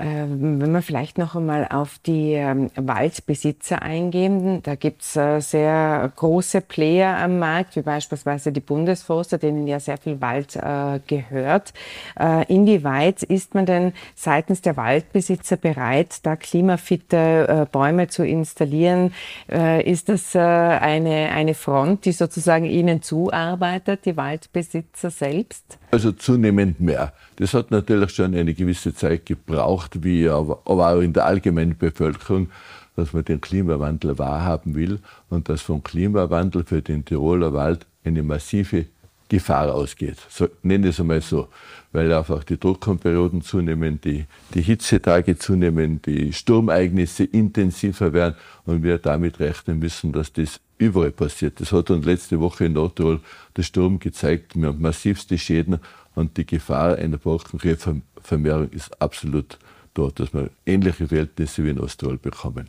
Ähm, 0.01 0.61
wenn 0.61 0.71
wir 0.71 0.81
vielleicht 0.81 1.17
noch 1.17 1.35
einmal 1.35 1.67
auf 1.69 1.99
die 1.99 2.31
ähm, 2.31 2.71
Waldbesitzer 2.75 3.81
eingehen, 3.81 4.63
da 4.63 4.75
gibt 4.75 5.01
es 5.01 5.17
äh, 5.17 5.41
sehr 5.41 6.09
große 6.15 6.61
Player 6.61 7.17
am 7.17 7.37
Markt, 7.37 7.75
wie 7.75 7.81
beispielsweise 7.81 8.53
die 8.53 8.61
Bundesforster, 8.61 9.37
denen 9.37 9.67
ja 9.67 9.81
sehr 9.81 9.97
viel 9.97 10.21
Wald 10.21 10.55
äh, 10.55 11.01
gehört. 11.05 11.73
Äh, 12.17 12.45
inwieweit 12.47 13.23
ist 13.23 13.55
man 13.55 13.65
denn 13.65 13.91
seitens 14.15 14.61
der 14.61 14.77
Waldbesitzer 14.77 15.57
bereit, 15.57 16.25
da 16.25 16.37
klimafitte 16.37 17.67
Bäume 17.71 18.07
zu 18.07 18.25
installieren? 18.25 19.13
ist 19.47 20.09
das 20.09 20.35
eine, 20.35 21.29
eine 21.31 21.53
Front, 21.53 22.05
die 22.05 22.11
sozusagen 22.11 22.65
Ihnen 22.65 23.01
zuarbeitet, 23.01 24.05
die 24.05 24.15
Waldbesitzer 24.15 25.09
selbst? 25.09 25.77
Also 25.91 26.11
zunehmend 26.11 26.79
mehr. 26.79 27.13
Das 27.39 27.53
hat 27.53 27.71
natürlich 27.71 28.11
schon 28.11 28.35
eine 28.35 28.53
gewisse 28.53 28.93
Zeit 28.93 29.25
gebraucht, 29.25 30.03
wie 30.03 30.27
aber, 30.27 30.59
auch 30.65 30.99
in 30.99 31.13
der 31.13 31.25
allgemeinen 31.25 31.77
Bevölkerung, 31.77 32.49
dass 32.97 33.13
man 33.13 33.23
den 33.23 33.39
Klimawandel 33.39 34.17
wahrhaben 34.19 34.75
will 34.75 34.99
und 35.29 35.47
dass 35.47 35.61
vom 35.61 35.81
Klimawandel 35.81 36.65
für 36.65 36.81
den 36.81 37.05
Tiroler 37.05 37.53
Wald 37.53 37.85
eine 38.03 38.23
massive 38.23 38.87
Gefahr 39.29 39.73
ausgeht. 39.73 40.17
So, 40.27 40.49
nenne 40.63 40.89
es 40.89 40.99
einmal 40.99 41.21
so, 41.21 41.47
weil 41.93 42.11
einfach 42.11 42.43
die 42.43 42.59
Druckperioden 42.59 43.41
zunehmen, 43.41 44.01
die, 44.01 44.25
die 44.53 44.61
Hitzetage 44.61 45.37
zunehmen, 45.37 46.01
die 46.01 46.33
Sturmeignisse 46.33 47.23
intensiver 47.23 48.11
werden 48.11 48.35
und 48.65 48.83
wir 48.83 48.97
damit 48.97 49.39
rechnen 49.39 49.79
müssen, 49.79 50.11
dass 50.11 50.33
das 50.33 50.59
überall 50.77 51.11
passiert. 51.11 51.61
Das 51.61 51.71
hat 51.71 51.89
uns 51.89 52.05
letzte 52.05 52.39
Woche 52.39 52.65
in 52.65 52.73
Nordtirol 52.73 53.21
der 53.55 53.63
Sturm 53.63 53.99
gezeigt. 53.99 54.59
Wir 54.59 54.69
haben 54.69 54.81
massivste 54.81 55.37
Schäden 55.37 55.79
und 56.19 56.35
die 56.35 56.45
Gefahr 56.45 56.97
einer 56.97 57.17
Borkenrehvermehrung 57.17 58.69
ist 58.71 59.01
absolut 59.01 59.57
dort, 59.93 60.19
dass 60.19 60.33
wir 60.33 60.49
ähnliche 60.65 61.07
Verhältnisse 61.07 61.63
wie 61.63 61.69
in 61.69 61.79
Osttirol 61.79 62.17
bekommen. 62.17 62.67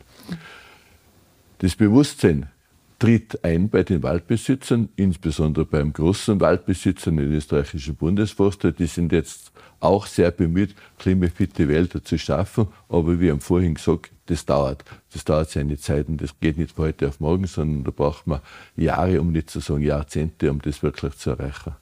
Das 1.59 1.75
Bewusstsein 1.75 2.49
tritt 2.97 3.43
ein 3.43 3.67
bei 3.69 3.83
den 3.83 4.03
Waldbesitzern, 4.03 4.89
insbesondere 4.95 5.65
beim 5.65 5.91
großen 5.91 6.39
Waldbesitzer, 6.39 7.11
den 7.11 7.33
österreichischen 7.33 7.95
Bundesforster. 7.95 8.71
Die 8.71 8.85
sind 8.85 9.11
jetzt 9.11 9.51
auch 9.79 10.05
sehr 10.05 10.31
bemüht, 10.31 10.73
klimafitte 10.97 11.67
Wälder 11.67 12.03
zu 12.03 12.17
schaffen. 12.17 12.67
Aber 12.87 13.19
wie 13.19 13.31
am 13.31 13.41
vorhin 13.41 13.73
gesagt, 13.73 14.11
das 14.27 14.45
dauert. 14.45 14.85
Das 15.11 15.25
dauert 15.25 15.49
seine 15.49 15.77
Zeit 15.77 16.07
und 16.07 16.21
das 16.21 16.39
geht 16.39 16.57
nicht 16.57 16.75
von 16.75 16.85
heute 16.85 17.07
auf 17.07 17.19
morgen, 17.19 17.47
sondern 17.47 17.83
da 17.83 17.91
braucht 17.91 18.27
man 18.27 18.39
Jahre, 18.77 19.19
um 19.19 19.31
nicht 19.31 19.49
zu 19.49 19.59
sagen 19.59 19.81
Jahrzehnte, 19.81 20.49
um 20.51 20.61
das 20.61 20.83
wirklich 20.83 21.17
zu 21.17 21.31
erreichen. 21.31 21.73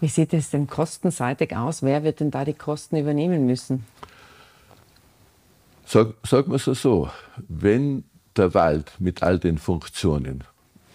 Wie 0.00 0.08
sieht 0.08 0.32
es 0.32 0.50
denn 0.50 0.66
kostenseitig 0.66 1.54
aus? 1.54 1.82
Wer 1.82 2.02
wird 2.02 2.20
denn 2.20 2.30
da 2.30 2.44
die 2.44 2.54
Kosten 2.54 2.96
übernehmen 2.96 3.46
müssen? 3.46 3.84
Sag, 5.84 6.14
sagen 6.24 6.50
wir 6.50 6.56
es 6.56 6.64
so, 6.64 7.10
wenn 7.48 8.04
der 8.36 8.54
Wald 8.54 8.92
mit 8.98 9.22
all 9.22 9.38
den 9.38 9.58
Funktionen, 9.58 10.44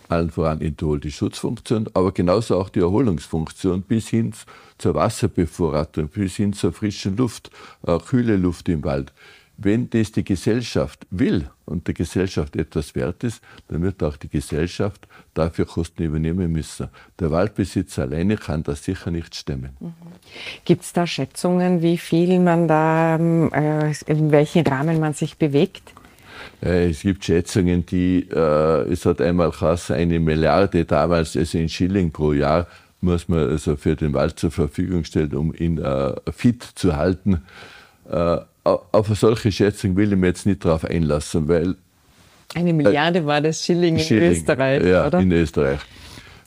allen 0.07 0.31
voran 0.31 0.61
Intol 0.61 0.99
die 0.99 1.11
Schutzfunktion, 1.11 1.89
aber 1.93 2.13
genauso 2.13 2.57
auch 2.57 2.69
die 2.69 2.79
Erholungsfunktion 2.79 3.81
bis 3.83 4.07
hin 4.07 4.33
zur 4.77 4.95
Wasserbevorratung, 4.95 6.07
bis 6.07 6.37
hin 6.37 6.53
zur 6.53 6.73
frischen 6.73 7.17
Luft, 7.17 7.51
äh, 7.85 7.99
kühle 7.99 8.37
Luft 8.37 8.69
im 8.69 8.83
Wald, 8.83 9.13
wenn 9.57 9.89
das 9.89 10.11
die 10.11 10.23
Gesellschaft 10.23 11.05
will 11.09 11.49
und 11.65 11.87
der 11.87 11.93
Gesellschaft 11.93 12.55
etwas 12.55 12.95
wert 12.95 13.23
ist, 13.23 13.41
dann 13.67 13.81
wird 13.81 14.03
auch 14.03 14.17
die 14.17 14.27
Gesellschaft 14.27 15.07
dafür 15.33 15.65
Kosten 15.65 16.03
übernehmen 16.03 16.51
müssen. 16.51 16.89
Der 17.19 17.31
Waldbesitzer 17.31 18.03
alleine 18.03 18.37
kann 18.37 18.63
das 18.63 18.83
sicher 18.83 19.11
nicht 19.11 19.35
stemmen. 19.35 19.77
Mhm. 19.79 19.93
Gibt 20.65 20.83
es 20.83 20.93
da 20.93 21.07
Schätzungen, 21.07 21.81
wie 21.81 21.97
viel 21.97 22.39
man 22.39 22.67
da, 22.67 23.15
äh, 23.15 23.93
in 24.07 24.31
welchem 24.31 24.65
Rahmen 24.65 24.99
man 24.99 25.13
sich 25.13 25.37
bewegt? 25.37 25.93
Äh, 26.61 26.89
es 26.89 27.01
gibt 27.01 27.23
Schätzungen, 27.25 27.85
die, 27.85 28.27
äh, 28.29 28.91
es 28.91 29.05
hat 29.05 29.21
einmal 29.21 29.51
geheißen, 29.51 29.95
eine 29.95 30.19
Milliarde 30.19 30.85
damals, 30.85 31.35
also 31.37 31.57
in 31.57 31.69
Schilling 31.69 32.11
pro 32.11 32.33
Jahr, 32.33 32.67
muss 33.01 33.27
man 33.27 33.49
also 33.49 33.75
für 33.75 33.95
den 33.95 34.13
Wald 34.13 34.39
zur 34.39 34.51
Verfügung 34.51 35.03
stellen, 35.03 35.33
um 35.35 35.53
ihn 35.53 35.77
äh, 35.77 36.15
fit 36.31 36.63
zu 36.63 36.95
halten. 36.95 37.43
Äh, 38.09 38.37
auf 38.65 39.07
eine 39.07 39.15
solche 39.15 39.51
Schätzung 39.51 39.95
will 39.95 40.11
ich 40.11 40.19
mir 40.19 40.27
jetzt 40.27 40.45
nicht 40.45 40.65
darauf 40.65 40.85
einlassen, 40.85 41.47
weil. 41.47 41.75
Eine 42.53 42.73
Milliarde 42.73 43.19
äh, 43.19 43.25
war 43.25 43.41
das 43.41 43.63
Schilling, 43.63 43.97
Schilling 43.99 44.31
in 44.31 44.31
Österreich, 44.31 44.83
ja, 44.83 45.07
oder? 45.07 45.19
in 45.19 45.31
Österreich. 45.31 45.79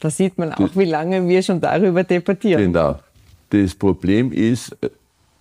Da 0.01 0.11
sieht 0.11 0.39
man 0.39 0.53
auch, 0.53 0.71
wie 0.75 0.85
lange 0.85 1.27
wir 1.27 1.43
schon 1.43 1.61
darüber 1.61 2.05
debattieren. 2.05 2.73
Genau. 2.73 2.99
Das 3.51 3.75
Problem 3.75 4.33
ist 4.33 4.77
äh, 4.81 4.91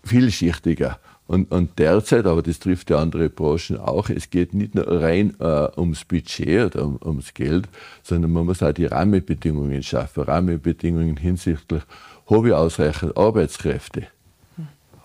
vielschichtiger. 0.03 0.99
Und, 1.27 1.51
und 1.51 1.77
derzeit, 1.77 2.25
aber 2.25 2.41
das 2.41 2.57
trifft 2.59 2.89
ja 2.89 2.99
andere 2.99 3.29
Branchen 3.29 3.77
auch, 3.77 4.09
es 4.09 4.29
geht 4.29 4.53
nicht 4.53 4.75
nur 4.75 4.87
rein 4.87 5.35
äh, 5.39 5.67
ums 5.77 6.05
Budget 6.05 6.73
oder 6.73 6.85
um, 6.85 6.99
ums 7.03 7.33
Geld, 7.33 7.67
sondern 8.01 8.31
man 8.31 8.45
muss 8.45 8.63
auch 8.63 8.71
die 8.71 8.85
Rahmenbedingungen 8.85 9.83
schaffen. 9.83 10.23
Rahmenbedingungen 10.23 11.17
hinsichtlich, 11.17 11.81
habe 12.29 12.47
ich 12.47 12.53
ausreichend 12.53 13.17
Arbeitskräfte? 13.17 14.07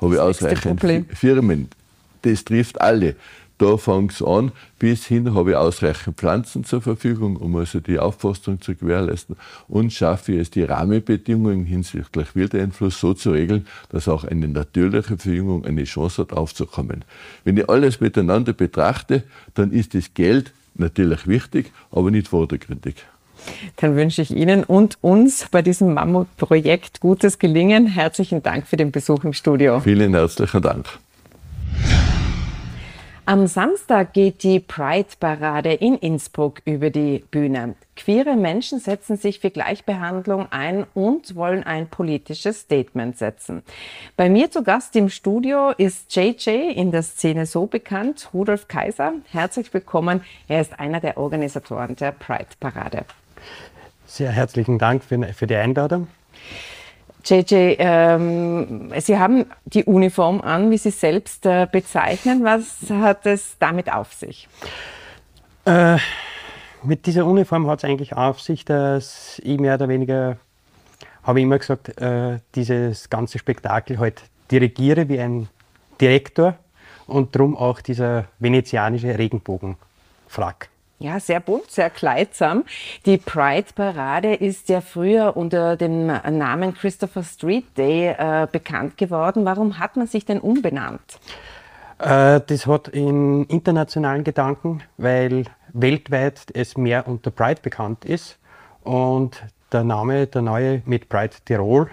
Habe 0.02 0.14
ich 0.14 0.21
ausreichend 0.21 0.80
Firmen. 1.14 1.68
Das 2.23 2.44
trifft 2.44 2.80
alle. 2.80 3.16
Da 3.59 3.76
fängt 3.76 4.11
es 4.11 4.23
an, 4.23 4.50
bis 4.80 5.06
hin 5.06 5.35
habe 5.35 5.50
ich 5.50 5.56
ausreichend 5.56 6.16
Pflanzen 6.16 6.64
zur 6.64 6.82
Verfügung, 6.82 7.37
um 7.37 7.54
also 7.54 7.78
die 7.78 8.00
Aufforstung 8.00 8.61
zu 8.61 8.75
gewährleisten 8.75 9.37
und 9.68 9.92
schaffe 9.92 10.32
ich 10.32 10.40
es, 10.40 10.50
die 10.50 10.64
Rahmenbedingungen 10.64 11.64
hinsichtlich 11.64 12.35
Wildeinfluss 12.35 12.99
so 12.99 13.14
zu 13.14 13.30
regeln, 13.30 13.68
dass 13.90 14.09
auch 14.09 14.25
eine 14.25 14.49
natürliche 14.49 15.16
Verjüngung 15.16 15.64
eine 15.64 15.85
Chance 15.85 16.23
hat, 16.23 16.32
aufzukommen. 16.32 17.04
Wenn 17.44 17.56
ich 17.56 17.68
alles 17.68 18.00
miteinander 18.00 18.52
betrachte, 18.52 19.23
dann 19.54 19.71
ist 19.71 19.94
das 19.94 20.12
Geld 20.12 20.52
natürlich 20.75 21.28
wichtig, 21.28 21.71
aber 21.92 22.11
nicht 22.11 22.28
vordergründig. 22.28 22.97
Dann 23.76 23.96
wünsche 23.96 24.22
ich 24.22 24.30
Ihnen 24.30 24.64
und 24.64 24.99
uns 25.00 25.46
bei 25.50 25.62
diesem 25.62 25.94
Mammutprojekt 25.94 27.00
gutes 27.00 27.38
Gelingen. 27.38 27.87
Herzlichen 27.87 28.42
Dank 28.42 28.66
für 28.66 28.76
den 28.76 28.92
Besuch 28.92 29.25
im 29.25 29.32
Studio. 29.32 29.80
Vielen 29.80 30.14
herzlichen 30.14 30.62
Dank. 30.62 30.87
Am 33.25 33.46
Samstag 33.46 34.14
geht 34.14 34.42
die 34.42 34.58
Pride-Parade 34.58 35.75
in 35.75 35.94
Innsbruck 35.94 36.61
über 36.64 36.90
die 36.90 37.25
Bühne. 37.30 37.76
Queere 37.94 38.34
Menschen 38.34 38.80
setzen 38.80 39.16
sich 39.16 39.38
für 39.38 39.50
Gleichbehandlung 39.50 40.50
ein 40.50 40.87
und 40.92 41.37
wollen 41.37 41.62
ein 41.62 41.87
politisches 41.87 42.62
Statement 42.62 43.16
setzen. 43.16 43.62
Bei 44.16 44.28
mir 44.28 44.50
zu 44.50 44.64
Gast 44.64 44.96
im 44.96 45.08
Studio 45.08 45.70
ist 45.70 46.14
JJ, 46.16 46.72
in 46.75 46.90
der 46.90 47.04
Szene 47.04 47.46
so 47.46 47.66
bekannt, 47.66 48.28
Rudolf 48.34 48.66
Kaiser. 48.66 49.12
Herzlich 49.30 49.72
willkommen. 49.72 50.25
Er 50.49 50.61
ist 50.61 50.80
einer 50.80 50.99
der 50.99 51.16
Organisatoren 51.16 51.94
der 51.94 52.11
Pride-Parade. 52.11 53.04
Sehr 54.06 54.30
herzlichen 54.30 54.78
Dank 54.78 55.04
für, 55.04 55.22
für 55.32 55.46
die 55.46 55.56
Einladung. 55.56 56.08
JJ, 57.25 57.76
ähm, 57.78 58.92
Sie 58.99 59.16
haben 59.16 59.46
die 59.64 59.84
Uniform 59.84 60.40
an, 60.40 60.70
wie 60.70 60.78
Sie 60.78 60.90
selbst 60.90 61.46
äh, 61.46 61.66
bezeichnen. 61.70 62.42
Was 62.42 62.90
hat 62.90 63.26
es 63.26 63.56
damit 63.58 63.92
auf 63.92 64.12
sich? 64.12 64.49
Äh, 65.64 65.99
mit 66.82 67.06
dieser 67.06 67.25
Uniform 67.25 67.68
hat 67.68 67.78
es 67.78 67.84
eigentlich 67.84 68.16
auf 68.16 68.40
sich, 68.40 68.64
dass 68.64 69.40
ich 69.44 69.61
mehr 69.61 69.76
oder 69.76 69.88
weniger, 69.88 70.37
habe 71.22 71.38
ich 71.38 71.44
immer 71.44 71.58
gesagt, 71.58 72.00
äh, 72.00 72.40
dieses 72.56 73.08
ganze 73.08 73.38
Spektakel 73.38 74.00
halt 74.00 74.22
dirigiere 74.50 75.08
wie 75.08 75.20
ein 75.20 75.49
Direktor 76.00 76.56
und 77.06 77.37
darum 77.37 77.56
auch 77.56 77.80
dieser 77.80 78.25
venezianische 78.40 79.16
Regenbogenfrack. 79.16 80.72
Ja, 81.02 81.18
sehr 81.18 81.40
bunt, 81.40 81.68
sehr 81.68 81.90
kleidsam. 81.90 82.62
Die 83.06 83.18
Pride-Parade 83.18 84.35
ist 84.35 84.68
ja 84.68 84.80
früher 84.80 85.37
unter 85.37 85.76
dem 85.76 86.06
Namen 86.06 86.75
Christopher 86.75 87.25
Street 87.25 87.76
Day 87.76 88.14
äh, 88.16 88.47
bekannt 88.50 88.97
geworden. 88.97 89.44
Warum 89.44 89.80
hat 89.80 89.97
man 89.97 90.06
sich 90.06 90.25
denn 90.26 90.38
umbenannt? 90.38 91.18
Äh, 91.99 92.40
das 92.47 92.68
hat 92.68 92.94
einen 92.94 93.47
internationalen 93.47 94.23
Gedanken, 94.23 94.85
weil 94.97 95.47
weltweit 95.73 96.47
es 96.54 96.76
mehr 96.76 97.09
unter 97.09 97.32
Pride 97.32 97.61
bekannt 97.61 98.04
ist. 98.04 98.38
Und 98.85 99.42
der 99.73 99.82
Name, 99.82 100.28
der 100.28 100.42
neue 100.42 100.82
mit 100.85 101.09
Pride 101.09 101.35
Tirol 101.44 101.90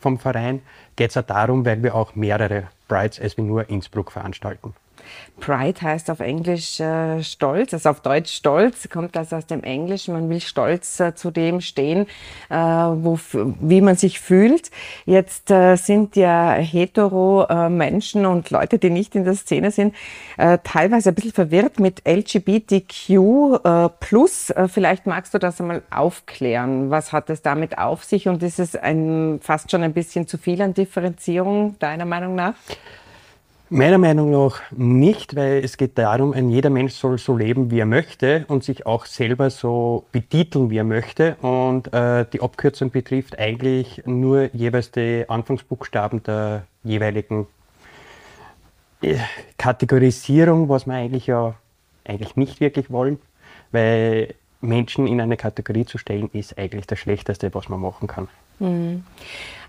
vom 0.00 0.18
Verein, 0.18 0.62
geht 0.96 1.10
es 1.10 1.18
auch 1.18 1.22
darum, 1.22 1.66
weil 1.66 1.82
wir 1.82 1.94
auch 1.94 2.14
mehrere 2.14 2.68
Prides 2.88 3.20
als 3.20 3.36
wir 3.36 3.44
nur 3.44 3.68
Innsbruck 3.68 4.10
veranstalten. 4.10 4.72
Pride 5.40 5.80
heißt 5.80 6.10
auf 6.10 6.20
Englisch 6.20 6.80
äh, 6.80 7.22
Stolz, 7.22 7.72
also 7.72 7.90
auf 7.90 8.00
Deutsch 8.00 8.32
Stolz, 8.32 8.88
kommt 8.88 9.14
das 9.16 9.32
aus 9.32 9.46
dem 9.46 9.62
Englischen. 9.62 10.14
Man 10.14 10.28
will 10.28 10.40
stolz 10.40 11.00
äh, 11.00 11.14
zu 11.14 11.30
dem 11.30 11.60
stehen, 11.60 12.06
äh, 12.50 12.54
wo, 12.56 13.18
wie 13.32 13.80
man 13.80 13.96
sich 13.96 14.20
fühlt. 14.20 14.70
Jetzt 15.06 15.50
äh, 15.50 15.76
sind 15.76 16.16
ja 16.16 16.52
hetero 16.54 17.46
äh, 17.48 17.68
Menschen 17.68 18.26
und 18.26 18.50
Leute, 18.50 18.78
die 18.78 18.90
nicht 18.90 19.14
in 19.14 19.24
der 19.24 19.34
Szene 19.34 19.70
sind, 19.70 19.94
äh, 20.36 20.58
teilweise 20.64 21.10
ein 21.10 21.14
bisschen 21.14 21.32
verwirrt 21.32 21.80
mit 21.80 22.02
LGBTQ 22.06 23.18
plus. 24.00 24.52
vielleicht 24.66 25.06
magst 25.06 25.34
du 25.34 25.38
das 25.38 25.60
einmal 25.60 25.82
aufklären. 25.90 26.90
Was 26.90 27.12
hat 27.12 27.30
es 27.30 27.42
damit 27.42 27.78
auf 27.78 28.04
sich 28.04 28.28
und 28.28 28.42
ist 28.42 28.58
es 28.58 28.76
ein, 28.76 29.40
fast 29.42 29.70
schon 29.70 29.82
ein 29.82 29.92
bisschen 29.92 30.26
zu 30.26 30.38
viel 30.38 30.60
an 30.62 30.74
Differenzierung 30.74 31.78
deiner 31.78 32.04
Meinung 32.04 32.34
nach? 32.34 32.54
Meiner 33.70 33.98
Meinung 33.98 34.30
nach 34.30 34.62
nicht, 34.70 35.36
weil 35.36 35.62
es 35.62 35.76
geht 35.76 35.98
darum, 35.98 36.32
ein 36.32 36.48
jeder 36.48 36.70
Mensch 36.70 36.94
soll 36.94 37.18
so 37.18 37.36
leben, 37.36 37.70
wie 37.70 37.80
er 37.80 37.86
möchte 37.86 38.46
und 38.48 38.64
sich 38.64 38.86
auch 38.86 39.04
selber 39.04 39.50
so 39.50 40.06
betiteln, 40.10 40.70
wie 40.70 40.78
er 40.78 40.84
möchte. 40.84 41.36
Und 41.42 41.92
äh, 41.92 42.24
die 42.32 42.40
Abkürzung 42.40 42.90
betrifft 42.90 43.38
eigentlich 43.38 44.02
nur 44.06 44.48
jeweils 44.54 44.90
die 44.90 45.26
Anfangsbuchstaben 45.28 46.22
der 46.22 46.64
jeweiligen 46.82 47.46
äh, 49.02 49.16
Kategorisierung, 49.58 50.70
was 50.70 50.86
wir 50.86 50.94
eigentlich 50.94 51.26
ja 51.26 51.54
eigentlich 52.06 52.36
nicht 52.36 52.60
wirklich 52.60 52.90
wollen, 52.90 53.18
weil 53.70 54.34
Menschen 54.62 55.06
in 55.06 55.20
eine 55.20 55.36
Kategorie 55.36 55.84
zu 55.84 55.98
stellen, 55.98 56.30
ist 56.32 56.56
eigentlich 56.56 56.86
das 56.86 56.98
Schlechteste, 57.00 57.52
was 57.52 57.68
man 57.68 57.80
machen 57.80 58.08
kann. 58.08 58.28
Mhm. 58.58 59.04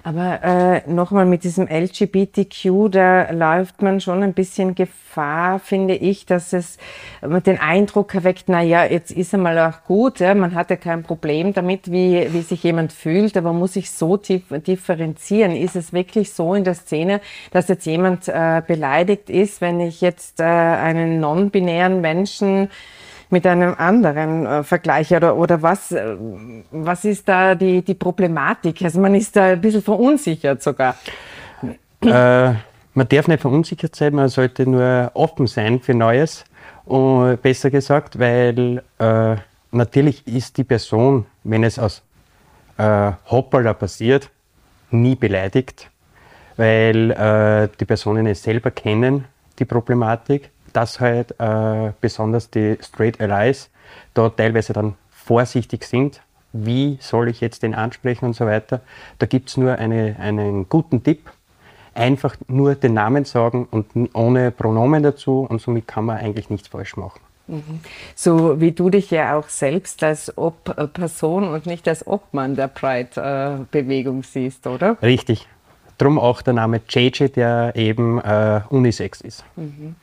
Aber 0.01 0.39
äh, 0.43 0.89
nochmal 0.89 1.25
mit 1.25 1.43
diesem 1.43 1.67
LGBTQ, 1.67 2.89
da 2.89 3.31
läuft 3.31 3.81
man 3.81 3.99
schon 3.99 4.23
ein 4.23 4.33
bisschen 4.33 4.73
Gefahr, 4.73 5.59
finde 5.59 5.93
ich, 5.93 6.25
dass 6.25 6.53
es 6.53 6.77
den 7.21 7.59
Eindruck 7.59 8.15
erweckt, 8.15 8.45
na 8.47 8.61
ja, 8.61 8.85
jetzt 8.85 9.11
ist 9.11 9.33
einmal 9.33 9.59
auch 9.59 9.83
gut, 9.85 10.21
ja, 10.21 10.33
man 10.35 10.55
hat 10.55 10.69
ja 10.69 10.77
kein 10.77 11.03
Problem 11.03 11.53
damit, 11.53 11.91
wie, 11.91 12.31
wie 12.31 12.41
sich 12.41 12.63
jemand 12.63 12.93
fühlt, 12.93 13.35
aber 13.35 13.51
muss 13.51 13.73
sich 13.73 13.91
so 13.91 14.15
differenzieren. 14.15 15.51
Ist 15.51 15.75
es 15.75 15.91
wirklich 15.91 16.31
so 16.31 16.53
in 16.55 16.63
der 16.63 16.75
Szene, 16.75 17.19
dass 17.51 17.67
jetzt 17.67 17.85
jemand 17.85 18.29
äh, 18.29 18.61
beleidigt 18.65 19.29
ist, 19.29 19.59
wenn 19.59 19.81
ich 19.81 19.99
jetzt 19.99 20.39
äh, 20.39 20.43
einen 20.43 21.19
non-binären 21.19 21.99
Menschen 21.99 22.69
mit 23.29 23.45
einem 23.45 23.75
anderen 23.77 24.45
äh, 24.45 24.63
vergleiche 24.63 25.17
oder, 25.17 25.37
oder 25.37 25.61
was, 25.61 25.91
äh, 25.91 26.15
was 26.71 27.05
ist 27.05 27.27
da 27.27 27.55
die, 27.55 27.81
die 27.81 27.93
Problematik? 27.93 28.81
Also 28.81 28.99
man 28.99 29.15
ist 29.15 29.35
da 29.35 29.45
ein 29.45 29.61
bisschen 29.61 29.83
verunsichert 29.83 30.63
sogar. 30.63 30.95
Äh, 32.01 32.53
man 32.93 33.07
darf 33.07 33.27
nicht 33.27 33.41
verunsichert 33.41 33.95
sein, 33.95 34.15
man 34.15 34.29
sollte 34.29 34.67
nur 34.67 35.11
offen 35.13 35.47
sein 35.47 35.79
für 35.79 35.93
Neues. 35.93 36.43
Und 36.85 37.41
besser 37.41 37.69
gesagt, 37.69 38.17
weil 38.17 38.81
äh, 38.97 39.35
natürlich 39.71 40.25
ist 40.27 40.57
die 40.57 40.63
Person, 40.63 41.25
wenn 41.43 41.63
es 41.63 41.77
aus 41.77 42.01
äh, 42.77 43.11
Hoppala 43.29 43.73
passiert, 43.73 44.31
nie 44.89 45.15
beleidigt, 45.15 45.91
weil 46.57 47.11
äh, 47.11 47.69
die 47.79 47.85
Personen 47.85 48.25
es 48.25 48.41
selber 48.41 48.71
kennen, 48.71 49.25
die 49.59 49.65
Problematik, 49.65 50.49
dass 50.73 50.99
halt 50.99 51.35
äh, 51.39 51.91
besonders 52.01 52.49
die 52.49 52.77
Straight 52.81 53.19
Allies 53.21 53.69
da 54.13 54.29
teilweise 54.29 54.73
dann 54.73 54.95
vorsichtig 55.11 55.83
sind, 55.83 56.21
wie 56.53 56.97
soll 57.01 57.29
ich 57.29 57.41
jetzt 57.41 57.63
den 57.63 57.75
ansprechen 57.75 58.25
und 58.25 58.33
so 58.35 58.45
weiter. 58.45 58.81
Da 59.19 59.25
gibt 59.25 59.49
es 59.49 59.57
nur 59.57 59.75
eine, 59.75 60.15
einen 60.19 60.67
guten 60.67 61.03
Tipp, 61.03 61.31
einfach 61.93 62.35
nur 62.47 62.75
den 62.75 62.93
Namen 62.93 63.25
sagen 63.25 63.67
und 63.69 63.87
ohne 64.13 64.51
Pronomen 64.51 65.03
dazu 65.03 65.45
und 65.49 65.61
somit 65.61 65.87
kann 65.87 66.05
man 66.05 66.17
eigentlich 66.17 66.49
nichts 66.49 66.67
falsch 66.69 66.97
machen. 66.97 67.19
Mhm. 67.47 67.79
So 68.15 68.61
wie 68.61 68.71
du 68.71 68.89
dich 68.89 69.11
ja 69.11 69.37
auch 69.37 69.49
selbst 69.49 70.03
als 70.03 70.37
Ob-Person 70.37 71.49
und 71.49 71.65
nicht 71.65 71.87
als 71.87 72.05
Obmann 72.05 72.55
der 72.55 72.67
Pride-Bewegung 72.67 74.23
siehst, 74.23 74.67
oder? 74.67 74.97
Richtig. 75.01 75.47
Drum 75.97 76.17
auch 76.17 76.41
der 76.41 76.53
Name 76.53 76.79
JJ, 76.87 77.25
der 77.29 77.73
eben 77.75 78.19
äh, 78.19 78.61
Unisex 78.69 79.21
ist. 79.21 79.43
Mhm. 79.55 79.95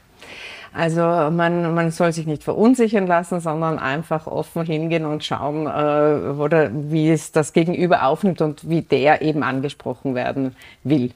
Also 0.76 1.00
man, 1.00 1.74
man 1.74 1.90
soll 1.90 2.12
sich 2.12 2.26
nicht 2.26 2.44
verunsichern 2.44 3.06
lassen, 3.06 3.40
sondern 3.40 3.78
einfach 3.78 4.26
offen 4.26 4.66
hingehen 4.66 5.06
und 5.06 5.24
schauen, 5.24 5.66
äh, 5.66 6.38
oder 6.38 6.70
wie 6.70 7.08
es 7.10 7.32
das 7.32 7.54
Gegenüber 7.54 8.04
aufnimmt 8.04 8.42
und 8.42 8.68
wie 8.68 8.82
der 8.82 9.22
eben 9.22 9.42
angesprochen 9.42 10.14
werden 10.14 10.54
will. 10.84 11.12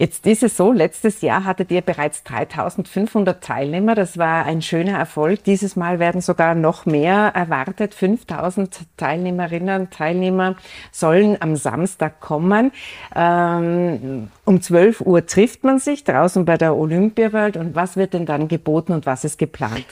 Jetzt 0.00 0.26
ist 0.26 0.42
es 0.42 0.56
so, 0.56 0.72
letztes 0.72 1.20
Jahr 1.20 1.44
hattet 1.44 1.70
ihr 1.70 1.82
bereits 1.82 2.24
3500 2.24 3.44
Teilnehmer. 3.44 3.94
Das 3.94 4.16
war 4.16 4.46
ein 4.46 4.62
schöner 4.62 4.96
Erfolg. 4.96 5.44
Dieses 5.44 5.76
Mal 5.76 5.98
werden 5.98 6.22
sogar 6.22 6.54
noch 6.54 6.86
mehr 6.86 7.32
erwartet. 7.34 7.92
5000 7.92 8.80
Teilnehmerinnen 8.96 9.82
und 9.82 9.90
Teilnehmer 9.90 10.54
sollen 10.90 11.36
am 11.40 11.54
Samstag 11.54 12.18
kommen. 12.20 12.72
Ähm, 13.14 14.30
um 14.46 14.62
12 14.62 15.02
Uhr 15.02 15.26
trifft 15.26 15.64
man 15.64 15.78
sich 15.78 16.02
draußen 16.02 16.46
bei 16.46 16.56
der 16.56 16.74
Olympiawelt. 16.74 17.58
Und 17.58 17.74
was 17.74 17.98
wird 17.98 18.14
denn 18.14 18.24
dann 18.24 18.48
geboten 18.48 18.92
und 18.92 19.04
was 19.04 19.24
ist 19.24 19.38
geplant? 19.38 19.84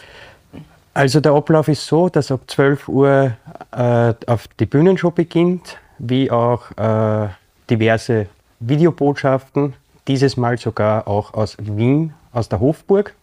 Also 0.94 1.20
der 1.20 1.32
Ablauf 1.32 1.68
ist 1.68 1.86
so, 1.86 2.08
dass 2.08 2.32
ab 2.32 2.40
12 2.46 2.88
Uhr 2.88 3.36
äh, 3.72 4.14
auf 4.26 4.48
die 4.58 4.64
Bühnenshow 4.64 5.10
beginnt, 5.10 5.76
wie 5.98 6.30
auch 6.30 6.70
äh, 6.78 7.28
diverse 7.68 8.28
Videobotschaften 8.60 9.74
dieses 10.08 10.36
Mal 10.36 10.58
sogar 10.58 11.06
auch 11.06 11.34
aus 11.34 11.56
Wien, 11.60 12.14
aus 12.32 12.48
der 12.48 12.60
Hofburg, 12.60 13.14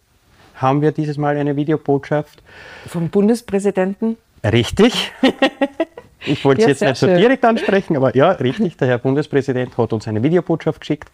haben 0.56 0.82
wir 0.82 0.92
dieses 0.92 1.18
Mal 1.18 1.38
eine 1.38 1.56
Videobotschaft. 1.56 2.42
Vom 2.88 3.10
Bundespräsidenten? 3.10 4.18
Richtig. 4.44 5.12
Ich 6.28 6.44
wollte 6.44 6.62
es 6.62 6.66
ja, 6.66 6.70
jetzt 6.72 6.82
nicht 6.82 6.98
so 6.98 7.06
direkt 7.06 7.46
ansprechen, 7.46 7.96
aber 7.96 8.16
ja, 8.16 8.32
richtig, 8.32 8.78
der 8.78 8.88
Herr 8.88 8.98
Bundespräsident 8.98 9.78
hat 9.78 9.94
uns 9.94 10.08
eine 10.08 10.24
Videobotschaft 10.24 10.80
geschickt. 10.80 11.12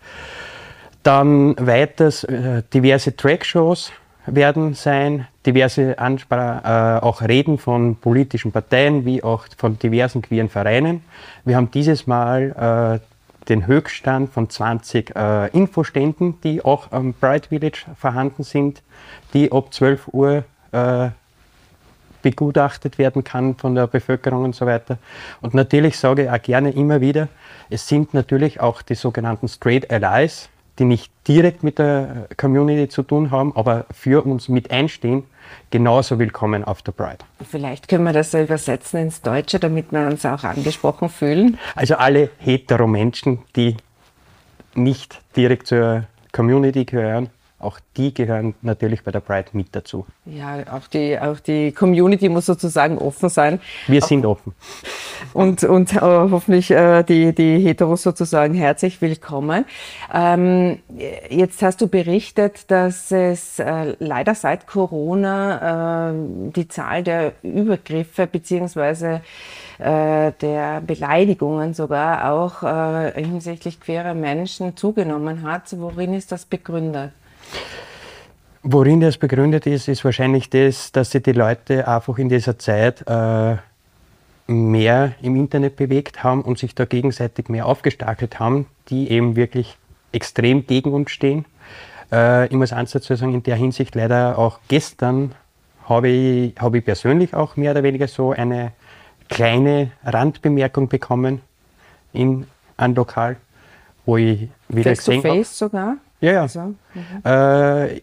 Dann 1.04 1.56
weiters 1.60 2.24
äh, 2.24 2.63
diverse 2.74 3.16
Trackshows 3.16 3.92
werden 4.25 4.74
sein, 4.74 5.28
diverse 5.46 5.98
Anspr 5.98 6.62
äh, 6.63 7.04
auch 7.04 7.22
Reden 7.22 7.58
von 7.58 7.96
politischen 7.96 8.51
Parteien 8.51 9.04
wie 9.04 9.24
auch 9.24 9.48
von 9.58 9.78
diversen 9.80 10.22
queeren 10.22 10.48
Vereinen. 10.48 11.04
Wir 11.44 11.56
haben 11.56 11.72
dieses 11.72 12.08
Mal 12.08 13.00
äh, 13.01 13.11
den 13.50 13.68
Höchststand 13.68 14.32
von 14.32 14.50
20 14.50 15.16
äh, 15.16 15.48
Infoständen, 15.48 16.40
die 16.42 16.64
auch 16.64 16.92
am 16.92 17.14
Bright 17.14 17.48
Village 17.48 17.86
vorhanden 17.98 18.44
sind, 18.44 18.82
die 19.34 19.52
ab 19.52 19.74
12 19.74 20.10
Uhr 20.10 20.44
äh, 20.72 21.10
begutachtet 22.22 22.98
werden 22.98 23.24
kann 23.24 23.56
von 23.56 23.76
der 23.76 23.88
Bevölkerung 23.88 24.44
und 24.44 24.56
so 24.56 24.66
weiter. 24.66 24.98
Und 25.42 25.54
natürlich 25.54 25.98
sage 25.98 26.24
ich 26.24 26.30
auch 26.30 26.42
gerne 26.42 26.72
immer 26.72 27.02
wieder, 27.02 27.28
es 27.70 27.88
sind 27.88 28.14
natürlich 28.14 28.60
auch 28.60 28.82
die 28.82 28.96
sogenannten 28.96 29.48
Straight 29.48 29.90
Allies, 29.90 30.50
die 30.82 30.86
nicht 30.86 31.12
direkt 31.28 31.62
mit 31.62 31.78
der 31.78 32.28
Community 32.38 32.90
zu 32.90 33.04
tun 33.04 33.30
haben, 33.30 33.56
aber 33.56 33.86
für 33.92 34.26
uns 34.26 34.50
mit 34.50 34.72
einstehen, 34.72 35.26
genauso 35.70 36.18
willkommen 36.18 36.64
auf 36.64 36.82
der 36.82 36.92
Pride. 36.92 37.20
Vielleicht 37.48 37.88
können 37.88 38.04
wir 38.04 38.14
das 38.14 38.32
so 38.32 38.40
übersetzen 38.40 39.00
ins 39.00 39.22
Deutsche, 39.22 39.60
damit 39.60 39.92
wir 39.92 40.08
uns 40.08 40.25
auch 40.25 40.44
angesprochen 40.44 41.10
fühlen. 41.10 41.60
Also 41.75 41.98
alle 41.98 42.32
hetero 42.40 42.88
Menschen, 42.88 43.44
die 43.55 43.77
nicht 44.74 45.22
direkt 45.36 45.68
zur 45.68 46.05
Community 46.32 46.86
gehören, 46.86 47.29
auch 47.62 47.80
die 47.98 48.14
gehören 48.14 48.56
natürlich 48.62 49.04
bei 49.04 49.12
der 49.12 49.20
Pride 49.20 49.50
mit 49.54 49.76
dazu. 49.76 50.06
Ja, 50.26 50.60
auch 50.72 50.88
die, 50.88 51.20
auch 51.20 51.40
die 51.40 51.72
Community 51.72 52.30
muss 52.30 52.46
sozusagen 52.46 52.98
offen 52.98 53.30
sein. 53.30 53.60
Wir 53.88 54.02
sind 54.02 54.26
offen. 54.26 54.54
Und, 55.34 55.64
und 55.64 55.94
äh, 55.94 56.00
hoffentlich 56.00 56.72
äh, 56.72 57.04
die, 57.04 57.34
die 57.34 57.60
Heteros 57.60 58.04
sozusagen 58.04 58.54
herzlich 58.54 59.02
willkommen. 59.02 59.66
Ähm, 60.14 60.80
jetzt 61.30 61.62
hast 61.62 61.82
du 61.82 61.88
berichtet, 61.88 62.70
dass 62.72 63.12
es 63.12 63.60
äh, 63.60 63.96
leider 64.00 64.36
seit 64.36 64.68
Corona 64.68 66.12
äh, 66.12 66.14
die 66.56 66.68
Zahl 66.68 67.04
der 67.04 67.34
Übergriffe 67.44 68.28
beziehungsweise 68.28 69.22
äh, 69.80 70.32
der 70.42 70.82
Beleidigungen 70.82 71.74
sogar 71.74 72.32
auch 72.32 72.64
äh, 72.64 73.24
hinsichtlich 73.24 73.80
queerer 73.80 74.14
Menschen 74.14 74.76
zugenommen 74.76 75.44
hat. 75.44 75.80
Worin 75.80 76.14
ist 76.14 76.32
das 76.32 76.46
begründet? 76.46 77.12
Worin 78.64 79.00
das 79.00 79.18
begründet 79.18 79.66
ist, 79.66 79.87
ist 79.87 80.05
wahrscheinlich 80.05 80.50
das, 80.50 80.92
dass 80.92 81.11
sich 81.11 81.24
die 81.24 81.31
Leute 81.31 81.87
einfach 81.87 82.18
in 82.20 82.29
dieser 82.29 82.59
Zeit 82.59 83.03
äh, 83.07 83.57
mehr 84.48 85.14
im 85.22 85.35
Internet 85.35 85.75
bewegt 85.77 86.24
haben 86.24 86.42
und 86.44 86.59
sich 86.59 86.75
da 86.75 86.85
gegenseitig 86.85 87.50
mehr 87.50 87.66
aufgestachelt 87.66 88.40
haben, 88.40 88.68
die 88.90 89.09
eben 89.09 89.35
wirklich 89.35 89.77
extrem 90.11 90.68
gegen 90.68 90.94
uns 90.94 91.11
stehen. 91.11 91.46
Äh, 92.11 92.48
ich 92.48 92.53
muss 92.53 92.74
eins 92.74 92.92
dazu 92.92 93.16
sagen, 93.16 93.33
in 93.33 93.44
der 93.44 93.55
Hinsicht 93.55 93.96
leider 93.96 94.37
auch 94.37 94.59
gestern 94.68 95.33
habe 95.87 96.09
ich, 96.09 96.53
hab 96.59 96.75
ich 96.75 96.85
persönlich 96.85 97.33
auch 97.33 97.55
mehr 97.55 97.72
oder 97.72 97.83
weniger 97.83 98.07
so 98.07 98.31
eine 98.31 98.74
kleine 99.29 99.92
Randbemerkung 100.03 100.87
bekommen 100.87 101.42
in 102.14 102.46
einem 102.77 102.96
Lokal, 102.96 103.37
wo 104.05 104.18
ich 104.18 104.50
wieder 104.68 104.96
face 104.96 105.05
gesehen 105.05 105.24
habe. 105.24 105.44
sogar? 105.44 105.98
Ja, 106.22 106.31
ja. 106.31 106.42
Also, 106.44 106.60
mhm. 106.62 106.75
äh, 107.24 108.01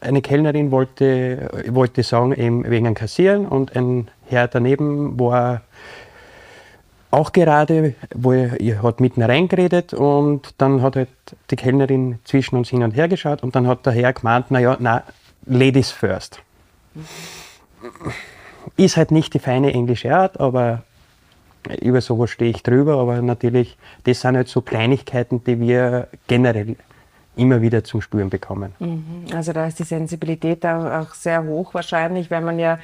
eine 0.00 0.20
Kellnerin 0.20 0.70
wollte, 0.70 1.48
wollte 1.68 2.02
sagen, 2.02 2.32
eben 2.32 2.68
wegen 2.68 2.86
einem 2.86 2.94
Kassieren 2.94 3.46
und 3.46 3.76
ein 3.76 4.08
Herr 4.26 4.48
daneben 4.48 5.18
war 5.18 5.62
auch 7.12 7.32
gerade, 7.32 7.94
wo 8.14 8.32
er, 8.32 8.58
er 8.60 8.82
hat 8.82 9.00
mitten 9.00 9.22
reingeredet 9.22 9.94
und 9.94 10.54
dann 10.58 10.82
hat 10.82 10.96
halt 10.96 11.08
die 11.50 11.56
Kellnerin 11.56 12.18
zwischen 12.24 12.56
uns 12.56 12.70
hin 12.70 12.82
und 12.82 12.92
her 12.92 13.06
geschaut 13.06 13.42
und 13.42 13.54
dann 13.54 13.66
hat 13.66 13.84
der 13.86 13.92
Herr 13.92 14.12
gemeint, 14.12 14.50
naja, 14.50 14.76
na, 14.80 15.04
Ladies 15.44 15.90
first. 15.90 16.40
Mhm. 16.94 17.02
Ist 18.76 18.96
halt 18.96 19.10
nicht 19.10 19.34
die 19.34 19.40
feine 19.40 19.72
englische 19.72 20.14
Art, 20.14 20.40
aber 20.40 20.82
über 21.80 22.00
sowas 22.00 22.30
stehe 22.30 22.50
ich 22.50 22.62
drüber, 22.62 22.96
aber 22.96 23.20
natürlich, 23.20 23.76
das 24.04 24.20
sind 24.20 24.36
halt 24.36 24.48
so 24.48 24.62
Kleinigkeiten, 24.62 25.44
die 25.44 25.60
wir 25.60 26.08
generell 26.26 26.76
immer 27.36 27.62
wieder 27.62 27.84
zum 27.84 28.02
Spüren 28.02 28.30
bekommen. 28.30 28.74
Mhm. 28.78 29.26
Also 29.34 29.52
da 29.52 29.66
ist 29.66 29.78
die 29.78 29.84
Sensibilität 29.84 30.64
auch 30.66 31.14
sehr 31.14 31.44
hoch 31.44 31.74
wahrscheinlich, 31.74 32.30
weil 32.30 32.42
man 32.42 32.58
ja 32.58 32.78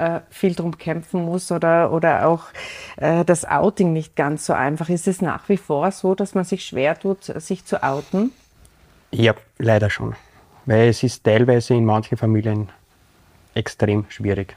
äh, 0.00 0.20
viel 0.30 0.54
drum 0.54 0.78
kämpfen 0.78 1.24
muss 1.24 1.52
oder, 1.52 1.92
oder 1.92 2.26
auch 2.26 2.44
äh, 2.96 3.24
das 3.24 3.44
Outing 3.44 3.92
nicht 3.92 4.16
ganz 4.16 4.46
so 4.46 4.54
einfach. 4.54 4.88
Ist 4.88 5.06
es 5.06 5.20
nach 5.20 5.48
wie 5.48 5.58
vor 5.58 5.90
so, 5.90 6.14
dass 6.14 6.34
man 6.34 6.44
sich 6.44 6.64
schwer 6.64 6.98
tut, 6.98 7.24
sich 7.24 7.64
zu 7.64 7.82
outen? 7.82 8.32
Ja, 9.10 9.34
leider 9.58 9.90
schon. 9.90 10.14
Weil 10.64 10.88
es 10.88 11.02
ist 11.02 11.24
teilweise 11.24 11.74
in 11.74 11.84
manchen 11.84 12.16
Familien 12.16 12.70
extrem 13.54 14.06
schwierig. 14.08 14.56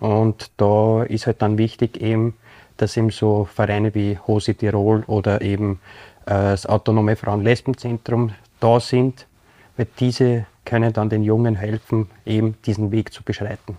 Und 0.00 0.50
da 0.56 1.02
ist 1.02 1.26
halt 1.26 1.42
dann 1.42 1.58
wichtig 1.58 2.00
eben, 2.00 2.34
dass 2.76 2.96
eben 2.96 3.10
so 3.10 3.44
Vereine 3.44 3.94
wie 3.94 4.18
Hose 4.26 4.54
Tirol 4.54 5.04
oder 5.06 5.42
eben 5.42 5.80
äh, 6.26 6.30
das 6.30 6.66
Autonome 6.66 7.16
Frauen-Lesbenzentrum 7.16 8.32
da 8.62 8.80
sind, 8.80 9.26
weil 9.76 9.86
diese 9.98 10.46
können 10.64 10.92
dann 10.92 11.08
den 11.08 11.22
Jungen 11.22 11.56
helfen, 11.56 12.08
eben 12.24 12.56
diesen 12.64 12.92
Weg 12.92 13.12
zu 13.12 13.22
beschreiten. 13.22 13.76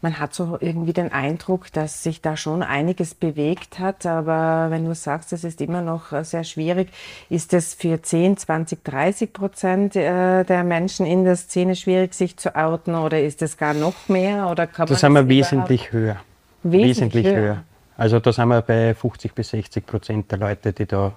Man 0.00 0.18
hat 0.18 0.32
so 0.32 0.56
irgendwie 0.60 0.92
den 0.92 1.12
Eindruck, 1.12 1.72
dass 1.72 2.02
sich 2.02 2.22
da 2.22 2.36
schon 2.36 2.62
einiges 2.62 3.14
bewegt 3.14 3.78
hat, 3.78 4.06
aber 4.06 4.70
wenn 4.70 4.84
du 4.84 4.94
sagst, 4.94 5.32
es 5.32 5.44
ist 5.44 5.60
immer 5.60 5.82
noch 5.82 6.12
sehr 6.24 6.44
schwierig, 6.44 6.88
ist 7.28 7.52
es 7.52 7.74
für 7.74 8.00
10, 8.00 8.36
20, 8.36 8.84
30 8.84 9.32
Prozent 9.32 9.96
äh, 9.96 10.44
der 10.44 10.64
Menschen 10.64 11.04
in 11.04 11.24
der 11.24 11.36
Szene 11.36 11.76
schwierig, 11.76 12.14
sich 12.14 12.36
zu 12.36 12.54
outen 12.56 12.94
oder 12.94 13.20
ist 13.20 13.42
es 13.42 13.56
gar 13.56 13.74
noch 13.74 14.08
mehr? 14.08 14.48
Oder 14.48 14.66
kann 14.66 14.86
das 14.86 15.02
haben 15.02 15.14
wir 15.14 15.28
wesentlich 15.28 15.92
höher. 15.92 16.16
Wesentlich, 16.62 16.96
wesentlich 16.96 17.26
höher. 17.26 17.36
höher. 17.36 17.64
Also 17.96 18.20
da 18.20 18.32
sind 18.32 18.48
wir 18.48 18.62
bei 18.62 18.94
50 18.94 19.34
bis 19.34 19.50
60 19.50 19.84
Prozent 19.84 20.30
der 20.30 20.38
Leute, 20.38 20.72
die 20.72 20.86
da 20.86 21.12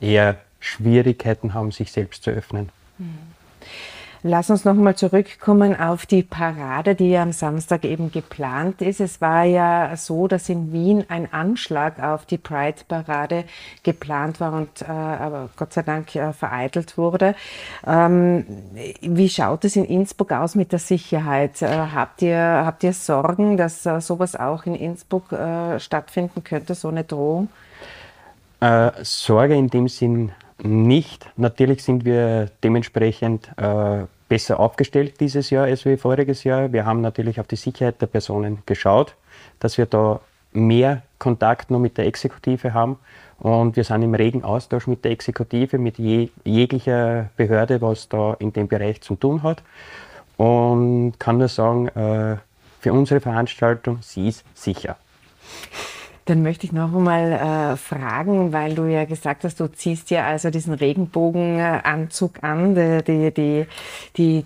eher 0.00 0.36
Schwierigkeiten 0.60 1.54
haben, 1.54 1.70
sich 1.70 1.92
selbst 1.92 2.22
zu 2.24 2.30
öffnen. 2.30 2.70
Mhm. 2.98 3.18
Lass 4.24 4.50
uns 4.50 4.64
nochmal 4.64 4.96
zurückkommen 4.96 5.78
auf 5.78 6.04
die 6.04 6.24
Parade, 6.24 6.96
die 6.96 7.10
ja 7.10 7.22
am 7.22 7.30
Samstag 7.30 7.84
eben 7.84 8.10
geplant 8.10 8.82
ist. 8.82 9.00
Es 9.00 9.20
war 9.20 9.44
ja 9.44 9.96
so, 9.96 10.26
dass 10.26 10.48
in 10.48 10.72
Wien 10.72 11.04
ein 11.08 11.32
Anschlag 11.32 12.02
auf 12.02 12.26
die 12.26 12.36
Pride-Parade 12.36 13.44
geplant 13.84 14.40
war 14.40 14.54
und 14.54 14.82
äh, 14.82 14.86
aber 14.86 15.50
Gott 15.56 15.72
sei 15.72 15.82
Dank 15.82 16.16
äh, 16.16 16.32
vereitelt 16.32 16.98
wurde. 16.98 17.36
Ähm, 17.86 18.44
wie 19.02 19.28
schaut 19.28 19.64
es 19.64 19.76
in 19.76 19.84
Innsbruck 19.84 20.32
aus 20.32 20.56
mit 20.56 20.72
der 20.72 20.80
Sicherheit? 20.80 21.62
Äh, 21.62 21.68
habt, 21.94 22.20
ihr, 22.20 22.38
habt 22.38 22.82
ihr 22.82 22.94
Sorgen, 22.94 23.56
dass 23.56 23.86
äh, 23.86 24.00
sowas 24.00 24.34
auch 24.34 24.66
in 24.66 24.74
Innsbruck 24.74 25.30
äh, 25.30 25.78
stattfinden 25.78 26.42
könnte, 26.42 26.74
so 26.74 26.88
eine 26.88 27.04
Drohung? 27.04 27.50
Äh, 28.58 28.90
Sorge 29.04 29.54
in 29.54 29.68
dem 29.68 29.86
Sinn 29.86 30.32
nicht. 30.62 31.28
Natürlich 31.36 31.82
sind 31.82 32.04
wir 32.04 32.50
dementsprechend 32.62 33.50
äh, 33.56 34.06
besser 34.28 34.60
aufgestellt 34.60 35.20
dieses 35.20 35.50
Jahr 35.50 35.64
als 35.64 35.84
wie 35.84 35.96
voriges 35.96 36.44
Jahr. 36.44 36.72
Wir 36.72 36.84
haben 36.84 37.00
natürlich 37.00 37.40
auf 37.40 37.46
die 37.46 37.56
Sicherheit 37.56 38.00
der 38.00 38.06
Personen 38.06 38.58
geschaut, 38.66 39.14
dass 39.60 39.78
wir 39.78 39.86
da 39.86 40.20
mehr 40.52 41.02
Kontakt 41.18 41.70
noch 41.70 41.78
mit 41.78 41.98
der 41.98 42.06
Exekutive 42.06 42.74
haben. 42.74 42.98
Und 43.38 43.76
wir 43.76 43.84
sind 43.84 44.02
im 44.02 44.14
regen 44.14 44.42
Austausch 44.42 44.86
mit 44.86 45.04
der 45.04 45.12
Exekutive, 45.12 45.78
mit 45.78 45.98
je, 45.98 46.30
jeglicher 46.44 47.30
Behörde, 47.36 47.80
was 47.80 48.08
da 48.08 48.34
in 48.40 48.52
dem 48.52 48.66
Bereich 48.66 49.00
zu 49.00 49.14
tun 49.14 49.42
hat. 49.42 49.62
Und 50.36 51.14
kann 51.18 51.38
nur 51.38 51.48
sagen, 51.48 51.88
äh, 51.88 52.36
für 52.80 52.92
unsere 52.92 53.20
Veranstaltung, 53.20 53.98
sie 54.02 54.28
ist 54.28 54.44
sicher. 54.54 54.96
Dann 56.28 56.42
möchte 56.42 56.66
ich 56.66 56.72
noch 56.72 56.94
einmal 56.94 57.32
äh, 57.32 57.76
fragen, 57.78 58.52
weil 58.52 58.74
du 58.74 58.84
ja 58.84 59.06
gesagt 59.06 59.44
hast, 59.44 59.60
du 59.60 59.66
ziehst 59.72 60.10
ja 60.10 60.26
also 60.26 60.50
diesen 60.50 60.74
Regenbogenanzug 60.74 62.42
an, 62.42 62.74
die, 62.74 63.32
die, 63.32 63.66
die, 64.14 64.44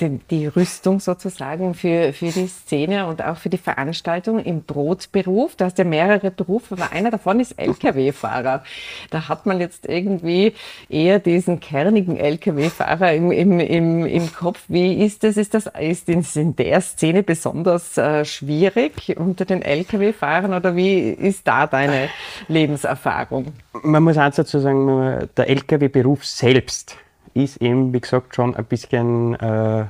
die, 0.00 0.20
die 0.30 0.46
Rüstung 0.46 1.00
sozusagen 1.00 1.74
für, 1.74 2.14
für 2.14 2.30
die 2.30 2.46
Szene 2.46 3.06
und 3.08 3.22
auch 3.22 3.36
für 3.36 3.50
die 3.50 3.58
Veranstaltung 3.58 4.38
im 4.38 4.62
Brotberuf. 4.62 5.54
Du 5.54 5.66
hast 5.66 5.76
ja 5.76 5.84
mehrere 5.84 6.30
Berufe, 6.30 6.76
aber 6.76 6.92
einer 6.92 7.10
davon 7.10 7.40
ist 7.40 7.58
Lkw-Fahrer. 7.58 8.64
Da 9.10 9.28
hat 9.28 9.44
man 9.44 9.60
jetzt 9.60 9.86
irgendwie 9.86 10.54
eher 10.88 11.18
diesen 11.18 11.60
kernigen 11.60 12.16
Lkw-Fahrer 12.16 13.12
im, 13.12 13.30
im, 13.32 13.60
im, 13.60 14.06
im 14.06 14.32
Kopf. 14.32 14.62
Wie 14.68 15.04
ist 15.04 15.24
das? 15.24 15.36
Ist 15.36 15.52
das 15.52 15.66
ist 15.78 16.08
in 16.08 16.56
der 16.56 16.80
Szene 16.80 17.22
besonders 17.22 17.98
äh, 17.98 18.24
schwierig 18.24 19.14
unter 19.18 19.44
den 19.44 19.60
Lkw-Fahrern 19.60 20.54
oder 20.54 20.74
wie 20.74 21.01
ist 21.10 21.46
da 21.46 21.66
deine 21.66 22.08
Lebenserfahrung? 22.48 23.52
Man 23.82 24.02
muss 24.02 24.16
eins 24.16 24.36
dazu 24.36 24.58
sagen, 24.58 25.28
der 25.36 25.50
Lkw-Beruf 25.50 26.24
selbst 26.24 26.96
ist 27.34 27.60
eben, 27.62 27.92
wie 27.92 28.00
gesagt, 28.00 28.34
schon 28.34 28.54
ein 28.54 28.64
bisschen 28.64 29.34
äh, 29.40 29.84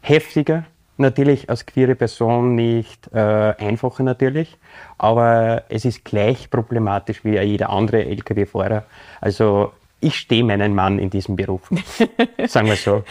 heftiger. 0.00 0.64
Natürlich 0.96 1.50
als 1.50 1.66
queere 1.66 1.96
Person 1.96 2.54
nicht 2.54 3.12
äh, 3.12 3.18
einfacher 3.18 4.04
natürlich, 4.04 4.56
aber 4.96 5.64
es 5.68 5.84
ist 5.84 6.04
gleich 6.04 6.50
problematisch 6.50 7.24
wie 7.24 7.36
jeder 7.36 7.70
andere 7.70 8.04
Lkw-Fahrer. 8.04 8.84
Also 9.20 9.72
ich 10.04 10.16
stehe 10.16 10.44
meinen 10.44 10.74
Mann 10.74 10.98
in 10.98 11.10
diesem 11.10 11.36
Beruf. 11.36 11.62
Sagen 12.46 12.68
wir 12.68 12.76
so. 12.76 13.04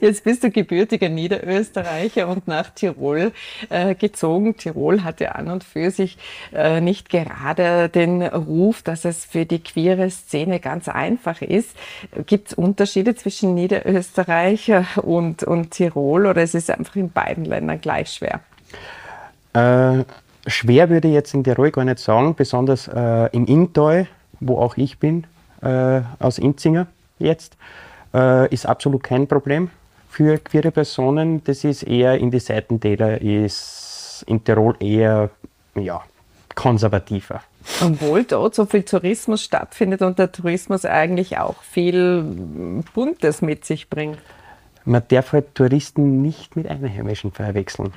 Jetzt 0.00 0.24
bist 0.24 0.42
du 0.42 0.50
gebürtiger 0.50 1.08
Niederösterreicher 1.08 2.26
und 2.28 2.48
nach 2.48 2.70
Tirol 2.70 3.32
äh, 3.68 3.94
gezogen. 3.94 4.56
Tirol 4.56 5.04
hatte 5.04 5.34
an 5.34 5.48
und 5.48 5.62
für 5.62 5.90
sich 5.90 6.16
äh, 6.54 6.80
nicht 6.80 7.10
gerade 7.10 7.88
den 7.88 8.22
Ruf, 8.22 8.82
dass 8.82 9.04
es 9.04 9.24
für 9.24 9.44
die 9.44 9.62
queere 9.62 10.10
Szene 10.10 10.58
ganz 10.58 10.88
einfach 10.88 11.42
ist. 11.42 11.76
Gibt 12.26 12.48
es 12.48 12.54
Unterschiede 12.54 13.14
zwischen 13.14 13.54
Niederösterreich 13.54 14.72
und, 14.96 15.42
und 15.44 15.72
Tirol 15.72 16.26
oder 16.26 16.42
ist 16.42 16.54
es 16.54 16.70
einfach 16.70 16.96
in 16.96 17.10
beiden 17.10 17.44
Ländern 17.44 17.80
gleich 17.80 18.10
schwer? 18.10 18.40
Äh, 19.52 20.04
schwer 20.46 20.88
würde 20.88 21.08
ich 21.08 21.14
jetzt 21.14 21.34
in 21.34 21.44
Tirol 21.44 21.70
gar 21.70 21.84
nicht 21.84 21.98
sagen, 21.98 22.34
besonders 22.34 22.88
äh, 22.88 23.28
im 23.32 23.44
Inntal, 23.44 24.06
wo 24.40 24.58
auch 24.58 24.78
ich 24.78 24.98
bin, 24.98 25.26
äh, 25.62 26.02
aus 26.18 26.38
Inzinger 26.38 26.86
jetzt, 27.18 27.56
äh, 28.14 28.52
ist 28.52 28.66
absolut 28.66 29.02
kein 29.02 29.26
Problem 29.26 29.70
für 30.08 30.38
queere 30.38 30.70
Personen. 30.70 31.42
Das 31.44 31.64
ist 31.64 31.84
eher 31.84 32.18
in 32.18 32.30
die 32.30 32.40
Seitentäler, 32.40 33.20
ist 33.20 34.24
in 34.26 34.44
Tirol 34.44 34.76
eher 34.80 35.30
ja, 35.74 36.02
konservativer. 36.54 37.40
Obwohl 37.80 38.24
dort 38.24 38.54
so 38.54 38.66
viel 38.66 38.82
Tourismus 38.82 39.42
stattfindet 39.42 40.02
und 40.02 40.18
der 40.18 40.32
Tourismus 40.32 40.84
eigentlich 40.84 41.38
auch 41.38 41.62
viel 41.62 42.24
Buntes 42.94 43.40
mit 43.40 43.64
sich 43.64 43.88
bringt. 43.88 44.18
Man 44.84 45.02
darf 45.08 45.32
halt 45.32 45.54
Touristen 45.54 46.22
nicht 46.22 46.56
mit 46.56 46.66
Einheimischen 46.66 47.30
verwechseln. 47.30 47.92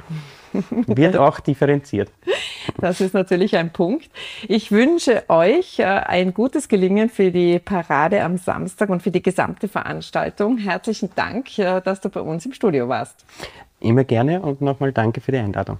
Wird 0.88 1.17
auch 1.17 1.39
differenziert. 1.39 2.12
Das 2.80 3.02
ist 3.02 3.13
natürlich 3.13 3.56
ein 3.58 3.71
Punkt. 3.71 4.10
Ich 4.48 4.71
wünsche 4.71 5.24
euch 5.28 5.80
äh, 5.80 5.84
ein 5.84 6.34
gutes 6.34 6.67
Gelingen 6.67 7.10
für 7.10 7.32
die 7.32 7.60
Parade 7.60 8.24
am 8.24 8.38
Samstag 8.38 8.89
und 8.89 9.02
für 9.02 9.12
die 9.12 9.24
gesamte 9.24 9.67
Veranstaltung. 9.67 10.58
Herzlichen 10.58 11.10
Dank, 11.15 11.58
äh, 11.58 11.82
dass 11.82 12.02
du 12.02 12.10
bei 12.10 12.21
uns 12.21 12.45
im 12.45 12.54
Studio 12.54 12.88
warst. 12.88 13.26
Immer 13.80 14.04
gerne 14.04 14.41
und 14.41 14.62
nochmal 14.62 14.91
danke 14.91 15.21
für 15.21 15.32
die 15.32 15.39
Einladung. 15.39 15.78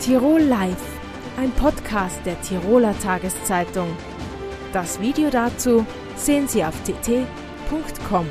Tirol 0.00 0.40
Live, 0.40 0.98
ein 1.36 1.50
Podcast 1.52 2.20
der 2.24 2.40
Tiroler 2.40 2.98
Tageszeitung. 2.98 3.88
Das 4.72 5.00
Video 5.00 5.30
dazu 5.30 5.84
sehen 6.18 6.48
Sie 6.48 6.64
auf 6.64 6.74
tt.com. 6.84 8.26